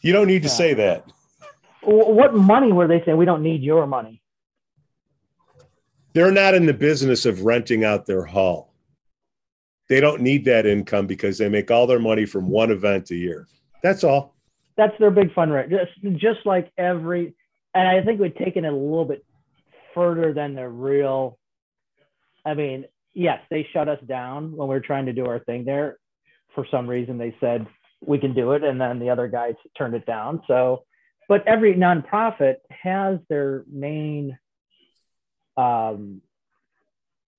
[0.00, 0.54] You don't need to yeah.
[0.54, 1.04] say that.
[1.82, 3.16] What money were they saying?
[3.16, 4.22] We don't need your money.
[6.12, 8.74] They're not in the business of renting out their hall.
[9.88, 13.14] They don't need that income because they make all their money from one event a
[13.14, 13.46] year.
[13.82, 14.34] That's all.
[14.76, 15.70] That's their big fundraiser.
[15.70, 17.34] Just just like every,
[17.74, 19.24] and I think we've taken it a little bit
[19.94, 21.38] further than the real.
[22.44, 22.84] I mean,
[23.14, 25.98] yes, they shut us down when we were trying to do our thing there.
[26.54, 27.66] For some reason, they said
[28.04, 28.64] we can do it.
[28.64, 30.42] And then the other guys turned it down.
[30.46, 30.84] So,
[31.28, 34.38] but every nonprofit has their main
[35.56, 36.22] um,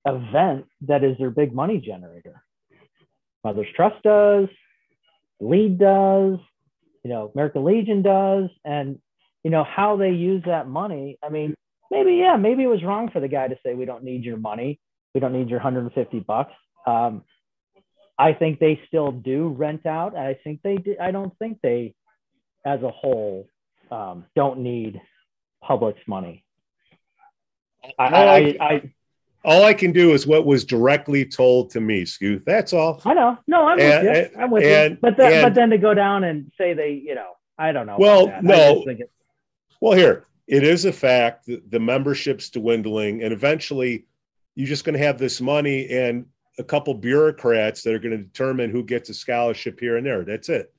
[0.05, 2.43] event that is their big money generator.
[3.43, 4.47] Mother's Trust does,
[5.39, 6.37] Lead does,
[7.03, 8.99] you know, American Legion does, and
[9.43, 11.17] you know how they use that money.
[11.23, 11.55] I mean,
[11.89, 14.37] maybe yeah, maybe it was wrong for the guy to say we don't need your
[14.37, 14.79] money,
[15.13, 16.53] we don't need your 150 bucks.
[16.85, 17.23] Um,
[18.19, 20.15] I think they still do rent out.
[20.17, 21.95] I think they do, I don't think they,
[22.65, 23.47] as a whole,
[23.89, 25.01] um, don't need
[25.63, 26.43] public's money.
[27.97, 28.93] I, I, I, I,
[29.45, 32.43] all I can do is what was directly told to me, Scoo.
[32.45, 33.01] That's all.
[33.05, 33.37] I know.
[33.47, 34.41] No, I'm and, with you.
[34.41, 34.97] I'm with and, you.
[35.01, 37.95] But, the, but then to go down and say they, you know, I don't know.
[37.97, 38.83] Well, no.
[39.79, 44.07] Well, here it is a fact that the membership's dwindling, and eventually,
[44.55, 46.25] you're just going to have this money, and
[46.59, 50.23] a couple bureaucrats that are going to determine who gets a scholarship here and there.
[50.25, 50.71] That's it.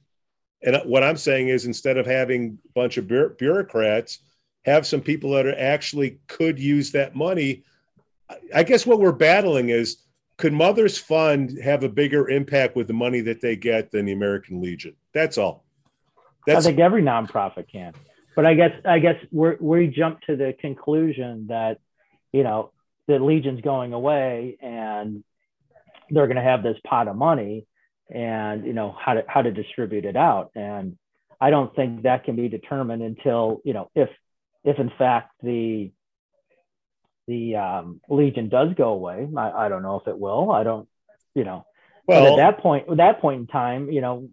[0.63, 4.19] And what I'm saying is, instead of having a bunch of bureaucrats,
[4.67, 7.65] have some people that are actually could use that money.
[8.55, 10.03] I guess what we're battling is
[10.37, 14.13] could Mothers Fund have a bigger impact with the money that they get than the
[14.13, 14.95] American Legion?
[15.15, 15.65] That's all.
[16.47, 17.95] That's, I think every nonprofit can.
[18.37, 21.79] But I guess I guess we we jump to the conclusion that
[22.33, 22.71] you know
[23.07, 25.25] the Legion's going away and
[26.11, 27.67] they're going to have this pot of money
[28.13, 30.97] and you know how to how to distribute it out and
[31.41, 34.11] I don't think that can be determined until you know if
[34.65, 35.93] if in fact the
[37.31, 39.29] the um, Legion does go away.
[39.37, 40.51] I, I don't know if it will.
[40.51, 40.89] I don't,
[41.35, 41.65] you know.
[42.07, 44.29] Well, but at that point, at that point in time, you know,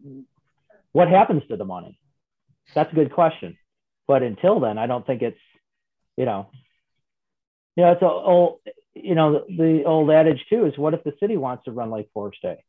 [0.94, 2.00] what happens to the money?
[2.74, 3.56] That's a good question.
[4.08, 5.38] But until then, I don't think it's,
[6.18, 6.50] you know,
[7.76, 8.62] you know, it's a old,
[9.04, 11.92] you know, the, the old adage too is what if the city wants to run
[11.92, 12.64] Lake Forest Day?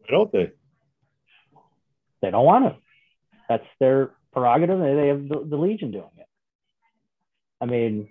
[0.00, 0.52] Why don't they?
[2.22, 2.76] They don't want to.
[3.48, 4.78] That's their prerogative.
[4.78, 6.26] They have the, the Legion doing it.
[7.60, 8.08] I mean,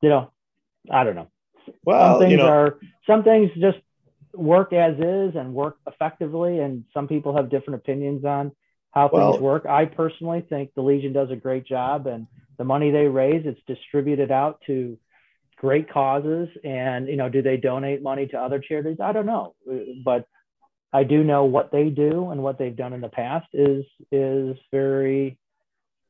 [0.00, 0.32] you know,
[0.90, 1.28] I don't know.
[1.84, 3.78] Well, some things you know, are some things just
[4.34, 8.52] work as is and work effectively, and some people have different opinions on
[8.90, 9.66] how Well- things work.
[9.66, 12.26] I personally think the Legion does a great job, and
[12.58, 14.98] the money they raise, it's distributed out to
[15.56, 16.48] great causes.
[16.64, 18.98] And you know, do they donate money to other charities?
[19.00, 19.54] I don't know,
[20.04, 20.26] but
[20.92, 24.56] I do know what they do and what they've done in the past is is
[24.70, 25.38] very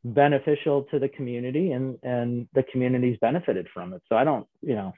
[0.05, 4.75] beneficial to the community and and the community's benefited from it so i don't you
[4.75, 4.93] know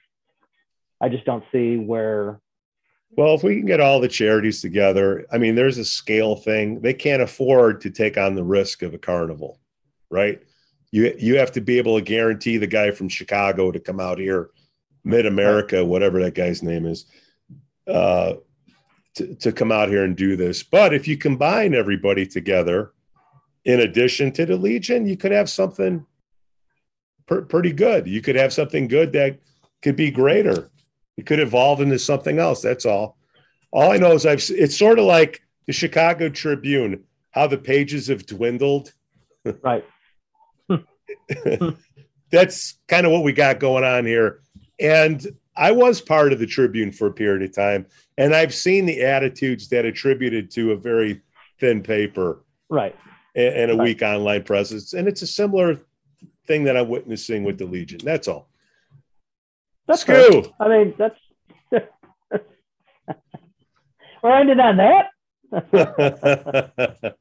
[0.99, 2.41] i just don't see where
[3.11, 6.81] Well, if we can get all the charities together, I mean, there's a scale thing.
[6.81, 9.61] They can't afford to take on the risk of a carnival,
[10.11, 10.43] right?
[10.95, 14.17] You you have to be able to guarantee the guy from Chicago to come out
[14.17, 14.51] here,
[15.03, 17.07] Mid America, whatever that guy's name is,
[17.89, 18.35] uh,
[19.17, 20.63] to, to come out here and do this.
[20.63, 22.93] But if you combine everybody together,
[23.65, 26.07] in addition to the Legion, you could have something
[27.27, 28.07] pretty good.
[28.07, 29.41] You could have something good that
[29.83, 30.71] could be greater.
[31.17, 32.63] It could evolve into something else.
[32.63, 33.17] That's all.
[33.73, 34.45] All I know is I've.
[34.49, 38.93] It's sort of like the Chicago Tribune, how the pages have dwindled.
[39.63, 39.85] right
[41.31, 41.71] Hmm.
[42.31, 44.41] That's kind of what we got going on here.
[44.81, 45.25] And
[45.57, 47.87] I was part of the Tribune for a period of time,
[48.19, 51.21] and I've seen the attitudes that attributed to a very
[51.61, 52.97] thin paper right
[53.37, 53.85] and, and a Right.
[53.85, 54.95] weak online presence.
[54.95, 55.79] And it's a similar
[56.47, 58.01] thing that I'm witnessing with the Legion.
[58.03, 58.49] That's all.
[59.87, 60.01] that's.
[60.01, 60.43] Screw.
[60.61, 61.19] i mean that's
[64.23, 65.11] we're ending on that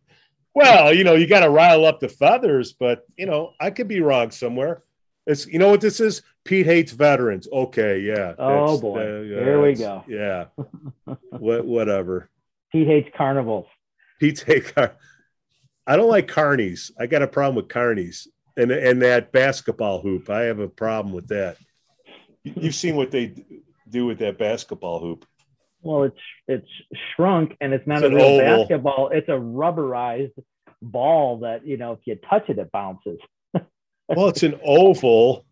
[0.55, 3.87] well, you know, you got to rile up the feathers, but you know, I could
[3.87, 4.83] be wrong somewhere.
[5.25, 6.21] It's you know what this is?
[6.43, 7.47] Pete hates veterans.
[7.51, 8.33] Okay, yeah.
[8.37, 8.99] Oh, boy.
[8.99, 10.03] uh, Here we go.
[10.07, 10.45] Yeah.
[11.29, 12.29] what whatever.
[12.71, 13.67] he hates carnivals
[14.19, 14.95] Pete's hate car.
[15.85, 16.91] I don't like carnies.
[16.99, 18.27] I got a problem with carnies
[18.57, 20.29] and and that basketball hoop.
[20.29, 21.57] I have a problem with that.
[22.43, 23.35] You've seen what they
[23.89, 25.25] do with that basketball hoop.
[25.84, 26.17] Well it's
[26.47, 26.67] it's
[27.15, 28.57] shrunk and it's not It's a real oval.
[28.59, 30.34] basketball it's a rubberized
[30.81, 33.19] ball that you know if you touch it it bounces
[34.09, 35.45] Well, it's an oval.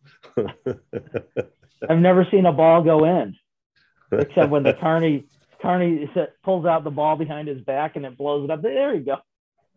[1.90, 3.36] i've never seen a ball go in
[4.12, 5.26] except when the carney
[5.62, 6.10] carney
[6.44, 9.18] pulls out the ball behind his back and it blows it up there you go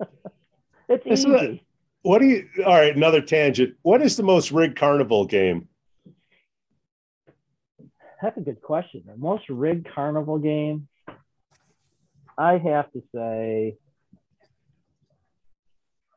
[0.89, 1.63] it's easy
[2.03, 2.47] What do you?
[2.67, 3.77] All right, another tangent.
[3.81, 5.69] What is the most rigged carnival game?
[8.25, 9.03] That's a good question.
[9.07, 10.89] The most rigged carnival game,
[12.39, 13.77] I have to say,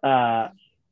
[0.02, 0.48] uh,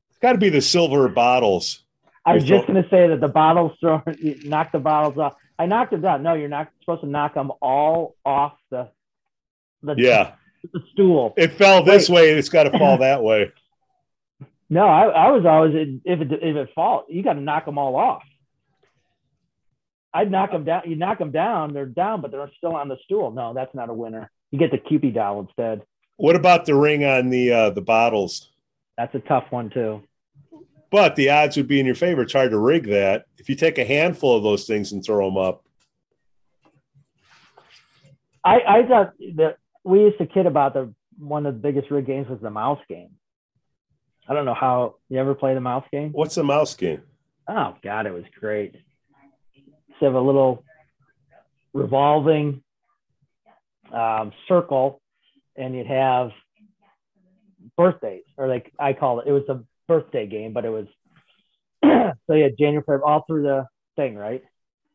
[0.09, 1.86] It's got to be the silver bottles.
[2.26, 5.36] I was just going to say that the bottles thrown, you knock the bottles off.
[5.57, 6.22] I knocked them down.
[6.22, 8.89] No, you're not supposed to knock them all off the
[9.84, 10.34] the, Yeah,
[10.74, 11.34] the stool.
[11.38, 12.32] it fell this way.
[12.32, 13.53] It's got to fall that way.
[14.70, 17.78] No, I, I was always if it if it falls, you got to knock them
[17.78, 18.24] all off.
[20.16, 20.84] I'd knock them down.
[20.86, 23.32] You knock them down, they're down, but they're still on the stool.
[23.32, 24.32] No, that's not a winner.
[24.49, 25.82] You get the Kewpie doll instead.
[26.16, 28.49] What about the ring on the uh, the bottles?
[28.97, 30.03] That's a tough one too.
[30.89, 32.22] But the odds would be in your favor.
[32.22, 33.26] It's hard to rig that.
[33.38, 35.66] If you take a handful of those things and throw them up,
[38.45, 42.05] I, I thought that we used to kid about the one of the biggest rig
[42.05, 43.09] games was the mouse game.
[44.30, 46.11] I don't know how you ever play the mouse game.
[46.13, 47.01] what's the mouse game?
[47.49, 48.76] Oh God, it was great.
[50.00, 50.64] So have a little
[51.74, 52.62] revolving
[53.93, 55.02] um, circle,
[55.56, 56.32] and you'd have
[57.78, 59.28] birthdays, or like I call it.
[59.28, 60.88] It was a birthday game, but it was
[61.84, 63.66] so you had January, February, all through the
[63.96, 64.43] thing, right?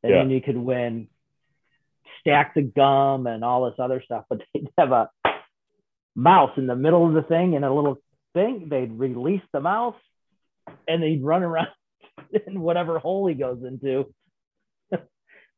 [0.03, 0.19] And Yeah.
[0.19, 1.09] then you could win
[2.21, 5.09] stacks of gum and all this other stuff, but they'd have a
[6.15, 7.99] mouse in the middle of the thing and a little
[8.35, 9.97] thing, they'd release the mouse,
[10.87, 11.69] and they'd run around
[12.47, 14.13] in whatever hole he goes into.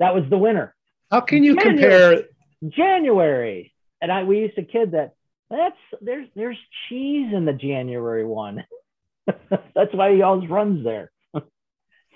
[0.03, 0.75] That was the winner.
[1.11, 2.17] How can you January.
[2.17, 2.71] compare?
[2.71, 5.15] January, and I we used to kid that
[5.49, 8.65] that's there's there's cheese in the January one.
[9.27, 11.13] that's why he always runs there.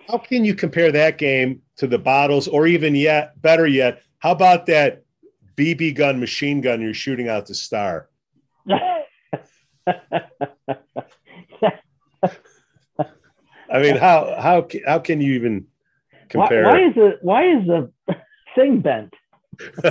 [0.09, 4.33] How can you compare that game to the bottles, or even yet better yet, how
[4.33, 5.05] about that
[5.57, 8.09] BB gun machine gun you're shooting out the star?
[13.69, 15.67] I mean, how how how can you even
[16.29, 16.65] compare?
[16.65, 17.91] why is it why is the
[18.55, 19.13] thing bent?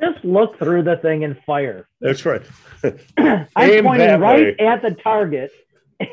[0.00, 1.86] Just look through the thing and fire.
[2.00, 2.42] That's right.
[3.16, 4.66] I'm Aim pointing right way.
[4.66, 5.52] at the target,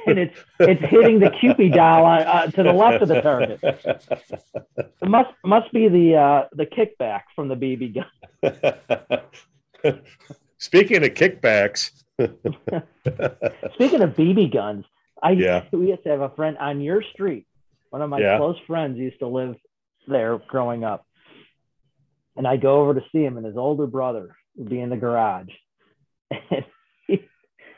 [0.06, 3.60] and it's it's hitting the Kewpie dial on, uh, to the left of the target.
[3.64, 9.22] It must must be the uh, the kickback from the BB gun.
[10.60, 11.90] Speaking of kickbacks,
[13.74, 14.86] Speaking of BB guns,
[15.24, 15.64] I Yeah.
[15.72, 17.48] we used to have a friend on your street.
[17.92, 18.38] One of my Yeah.
[18.38, 19.56] close friends used to live
[20.08, 21.06] there growing up,
[22.36, 24.98] and I go over to see him, and his older brother would be in the
[24.98, 25.52] garage,
[26.32, 26.66] and
[27.08, 27.28] he,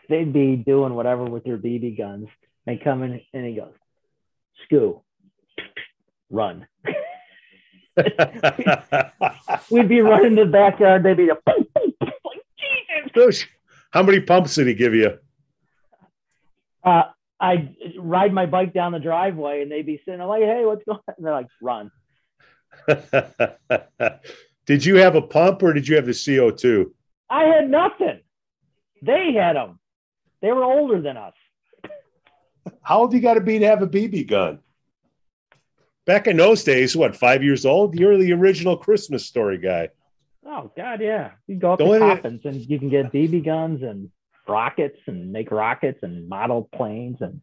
[0.07, 2.27] they'd be doing whatever with their BB guns.
[2.65, 3.73] And come in, and he goes,
[4.71, 5.01] "Scoo,
[6.29, 6.65] run."
[9.69, 11.03] We'd be running to the backyard.
[11.03, 13.45] They'd be a boom, boom, boom, like Jesus.
[13.91, 15.19] How many pumps did he give you?
[16.83, 17.03] Uh,
[17.43, 20.83] I'd ride my bike down the driveway and they'd be sitting there like, hey, what's
[20.85, 21.13] going on?
[21.17, 21.91] And they're like, run.
[24.65, 26.85] did you have a pump or did you have the CO2?
[27.29, 28.21] I had nothing.
[29.01, 29.79] They had them.
[30.41, 31.33] They were older than us.
[32.81, 34.59] How old you got to be to have a BB gun?
[36.05, 37.99] Back in those days, what, five years old?
[37.99, 39.89] You're the original Christmas story guy.
[40.45, 41.31] Oh, God, yeah.
[41.47, 44.09] You go up The to only- Coppins and you can get BB guns and
[44.47, 47.41] rockets and make rockets and model planes and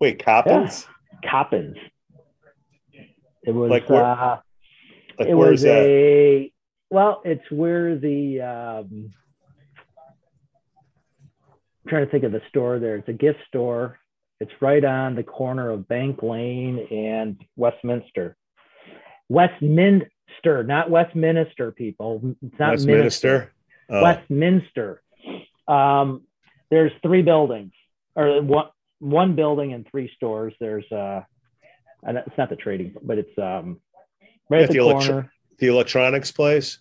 [0.00, 0.86] Wait, Coppins?
[1.28, 1.76] Coppins.
[3.44, 4.38] It was, Like where- uh,
[5.18, 5.76] Like, it was that?
[5.78, 6.52] a,
[6.90, 9.10] well, it's where the, um,
[11.84, 12.96] I'm trying to think of the store there.
[12.96, 13.98] It's a gift store.
[14.40, 18.36] It's right on the corner of Bank Lane and Westminster.
[19.28, 22.20] Westminster, not Westminster, people.
[22.42, 22.88] It's not Minister.
[22.88, 23.52] Westminster?
[23.90, 25.01] Oh, Westminster.
[25.72, 26.22] Um,
[26.70, 27.72] there's three buildings,
[28.14, 28.66] or one
[28.98, 30.54] one building and three stores.
[30.60, 31.22] There's uh,
[32.02, 33.80] and it's not the trading, but it's um,
[34.50, 35.32] right Yeah, at the, the electro- corner.
[35.58, 36.78] the electronics place?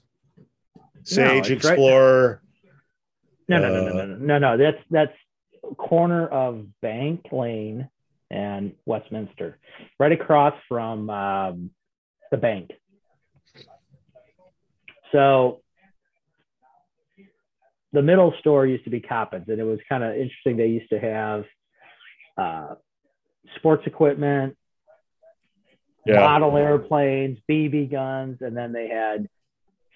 [1.03, 2.41] Sage right- Explorer.
[3.47, 4.57] No, no, no, no, Uh, no, no, no, no.
[4.57, 5.13] That's that's
[5.77, 7.89] corner of Bank Lane
[8.29, 9.57] and Westminster,
[9.99, 11.71] right across from um,
[12.31, 12.71] the bank.
[15.11, 15.61] So
[17.93, 20.57] the middle store used to be Coppins, and it was kind of interesting.
[20.57, 21.43] They used to have
[22.37, 22.75] uh,
[23.57, 24.57] sports equipment,
[26.05, 26.19] Yeah.
[26.21, 29.27] model airplanes, BB guns, and then they had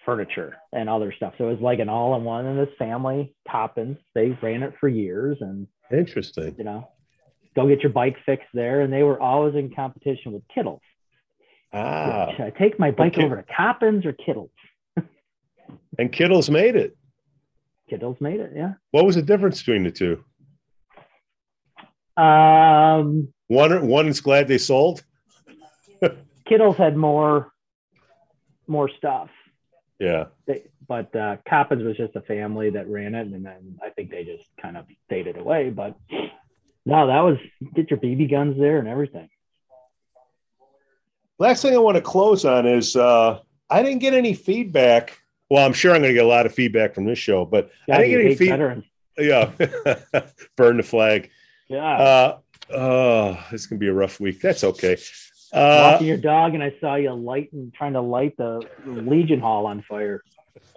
[0.05, 1.33] furniture and other stuff.
[1.37, 2.45] So it was like an all-in-one.
[2.45, 6.55] And this family, Coppins, they ran it for years, and Interesting.
[6.57, 6.89] you know,
[7.55, 8.81] go get your bike fixed there.
[8.81, 10.81] And they were always in competition with Kittles.
[11.73, 13.25] Ah, Should I take my bike Okay.
[13.25, 14.51] over to Coppins or Kittles?
[15.99, 16.95] and Kittles made it.
[17.89, 18.73] Kittles made it, yeah.
[18.91, 20.23] What was the difference between the two?
[22.21, 25.03] Um, One, one is glad they sold.
[26.47, 27.51] Kittles had more,
[28.67, 29.29] more stuff.
[29.99, 30.25] Yeah.
[30.47, 34.11] They, but uh, Coppins was just a family that ran it, and then I think
[34.11, 35.69] they just kind of faded away.
[35.69, 35.95] But
[36.86, 37.38] no, that was
[37.75, 39.29] get your BB guns there and everything.
[41.39, 45.19] Last thing I want to close on is uh, I didn't get any feedback.
[45.49, 47.69] Well, I'm sure I'm going to get a lot of feedback from this show, but
[47.89, 48.83] I didn't get any feedback.
[49.17, 50.21] Yeah.
[50.57, 51.29] Burn the flag.
[51.67, 52.37] Yeah, Uh,
[52.71, 54.41] oh, going to be a rough week.
[54.41, 54.97] That's okay.
[55.53, 59.65] Uh, walking your dog, and I saw you lighting, trying to light the Legion Hall
[59.67, 60.21] on fire.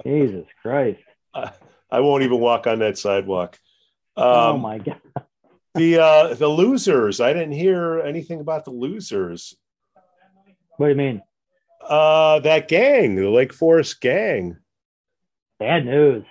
[0.05, 1.01] Jesus Christ!
[1.35, 3.59] I won't even walk on that sidewalk.
[4.17, 5.01] Um, oh my God!
[5.75, 7.21] the uh, the losers.
[7.21, 9.57] I didn't hear anything about the losers.
[10.77, 11.23] What do you mean?
[11.89, 14.59] Uh, that gang, the Lake Forest gang.
[15.59, 16.25] Bad news.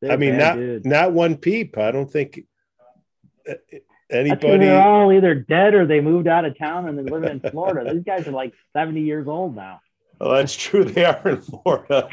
[0.00, 0.86] They're I mean, not dudes.
[0.86, 1.76] not one peep.
[1.76, 2.40] I don't think
[4.10, 4.58] anybody.
[4.58, 7.92] they're all either dead or they moved out of town and they're living in Florida.
[7.92, 9.80] These guys are like 70 years old now.
[10.18, 10.84] Well, that's true.
[10.84, 12.08] They are in Florida,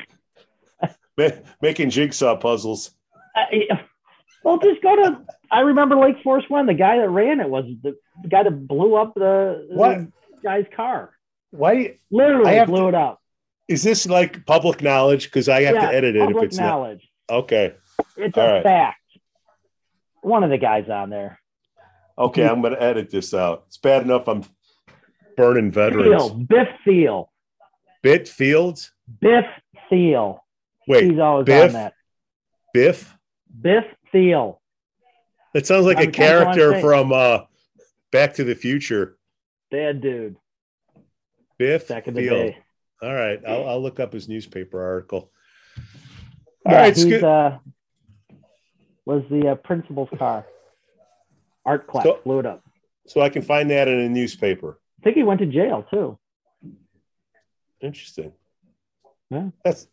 [1.62, 2.92] making jigsaw puzzles.
[3.36, 3.68] I,
[4.44, 5.22] well, just go to.
[5.52, 6.66] I remember Lake Forest One.
[6.66, 10.12] The guy that ran it was the, the guy that blew up the, the
[10.44, 11.17] guy's car.
[11.52, 13.22] Why Literally blew it up.
[13.68, 15.26] is this like public knowledge?
[15.26, 16.66] Because I have Yeah, to edit it if it's not.
[16.68, 17.10] knowledge.
[17.30, 17.76] Okay.
[18.16, 18.64] It's All a right.
[18.64, 19.00] fact.
[20.22, 21.40] one of the guys on there.
[22.18, 23.64] Okay, I'm going to edit this out.
[23.68, 24.44] It's bad enough I'm
[25.38, 26.08] burning veterans.
[26.08, 27.32] Thiel, Biff Thiel.
[28.02, 28.92] Bit Fields?
[29.22, 29.46] Biff
[29.90, 30.44] Thiel.
[30.88, 31.68] Wait, He's always Biff?
[31.68, 31.94] on that.
[32.74, 33.16] Biff?
[33.62, 34.62] Biff Thiel.
[35.54, 37.40] That sounds like a I'm to character from uh,
[38.12, 39.18] Back to the Future.
[39.72, 40.36] Bad dude.
[41.58, 42.36] Biff Back in the Field.
[42.38, 42.58] day.
[43.02, 45.32] All right, I'll, I'll look up his newspaper article.
[46.66, 47.24] All Yeah, right, Scoo.
[47.24, 47.58] uh
[49.06, 50.46] was the uh, principal's car.
[51.66, 52.64] Art class So- blew it up.
[53.08, 54.80] so I can find that in a newspaper.
[55.00, 56.18] I think he went to jail too.
[57.82, 58.34] Interesting.
[59.30, 59.50] Yeah.
[59.64, 59.88] That's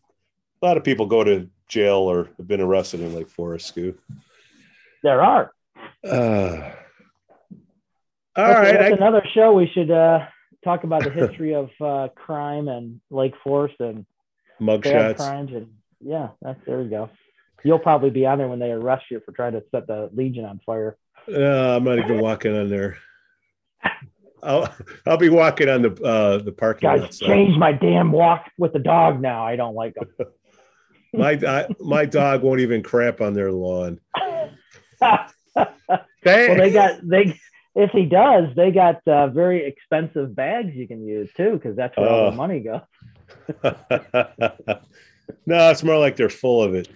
[0.62, 3.96] a lot of people go to jail or have been arrested in Lake Forest, Scoo.
[5.02, 5.52] There are.
[6.02, 6.72] Uh,
[8.36, 10.26] all That's, right, that's I- another show we should uh
[10.64, 14.06] talk about the history of uh crime and Lake Forest and
[14.60, 15.16] mugshots.
[15.16, 15.68] crimes and
[16.00, 17.10] yeah, that's there we go.
[17.62, 20.44] You'll probably be on there when they arrest you for trying to set the Legion
[20.44, 20.98] on fire.
[21.26, 22.98] Uh, I'm not even walking on there.
[24.42, 24.74] I'll
[25.06, 27.00] I'll be walking on the uh, the parking lot.
[27.00, 29.46] Guys, change my damn walk with the dog now.
[29.46, 30.08] I don't like them.
[31.16, 34.00] My I, my dog won't even crap on their lawn.
[35.00, 35.28] well,
[36.24, 37.38] they got they.
[37.74, 41.96] If he does, they got uh, very expensive bags you can use too, because that's
[41.96, 42.30] where all Oh.
[42.30, 42.80] the money goes.
[45.46, 46.88] no, it's more like they're full of it.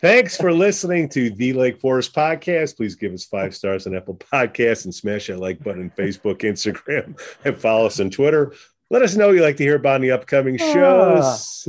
[0.00, 2.76] Thanks for listening to the Lake Forest podcast.
[2.76, 6.40] Please give us five stars on Apple Podcasts and smash that like button on Facebook,
[6.40, 8.52] Instagram, and follow us on Twitter.
[8.90, 11.66] Let us know what you'd like to hear about in the upcoming shows.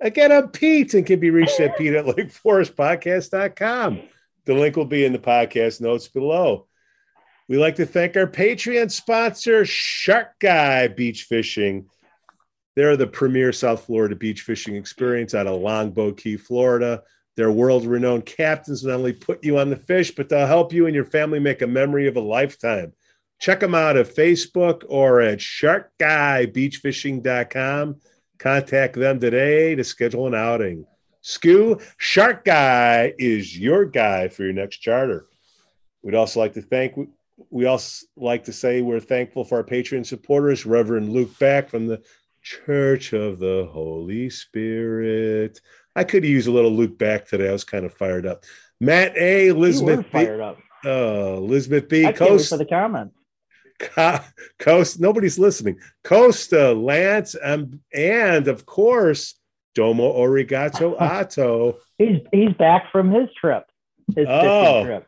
[0.00, 4.00] Again, I'm Pete and can be reached at Pete at lakeforestpodcast.com.
[4.46, 6.66] The link will be in the podcast notes below.
[7.50, 11.86] We'd like to thank our Patreon sponsor, Shark Guy Beach Fishing.
[12.76, 17.02] They're the premier South Florida beach fishing experience out of Longboat Key, Florida.
[17.36, 20.86] Their world renowned captains not only put you on the fish, but they'll help you
[20.86, 22.92] and your family make a memory of a lifetime.
[23.40, 27.96] Check them out at Facebook or at sharkguybeachfishing.com.
[28.38, 30.86] Contact them today to schedule an outing.
[31.24, 35.26] Scoo, Shark Guy is your guy for your next charter.
[36.02, 36.96] We'd also like to thank
[37.50, 41.86] we also like to say we're thankful for our Patreon supporters, Reverend Luke Back from
[41.86, 42.02] the
[42.42, 45.60] Church of the Holy Spirit.
[45.96, 47.48] I could use a little Luke back today.
[47.48, 48.44] I was kind of fired up.
[48.80, 50.58] Matt A, Elizabeth B, fired up.
[50.84, 53.14] uh, Elizabeth B, I Coast, for the comments.
[53.78, 54.18] Co-
[54.58, 55.00] Coast.
[55.00, 55.78] Nobody's listening.
[56.04, 59.34] Kosta, Lance, and, and of course,
[59.74, 61.78] Domo Arigato Otto.
[61.98, 63.64] He's he's back from his trip,
[64.14, 64.84] his Oh.
[64.84, 65.06] trip.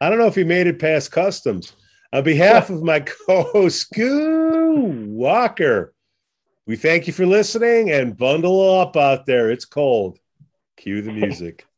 [0.00, 1.74] I don't know if he made it past customs.
[2.12, 5.94] On behalf of my co-host, Scoo Walker,
[6.66, 9.50] we thank you for listening and bundle up out there.
[9.50, 10.18] It's cold.
[10.76, 11.66] Cue the music.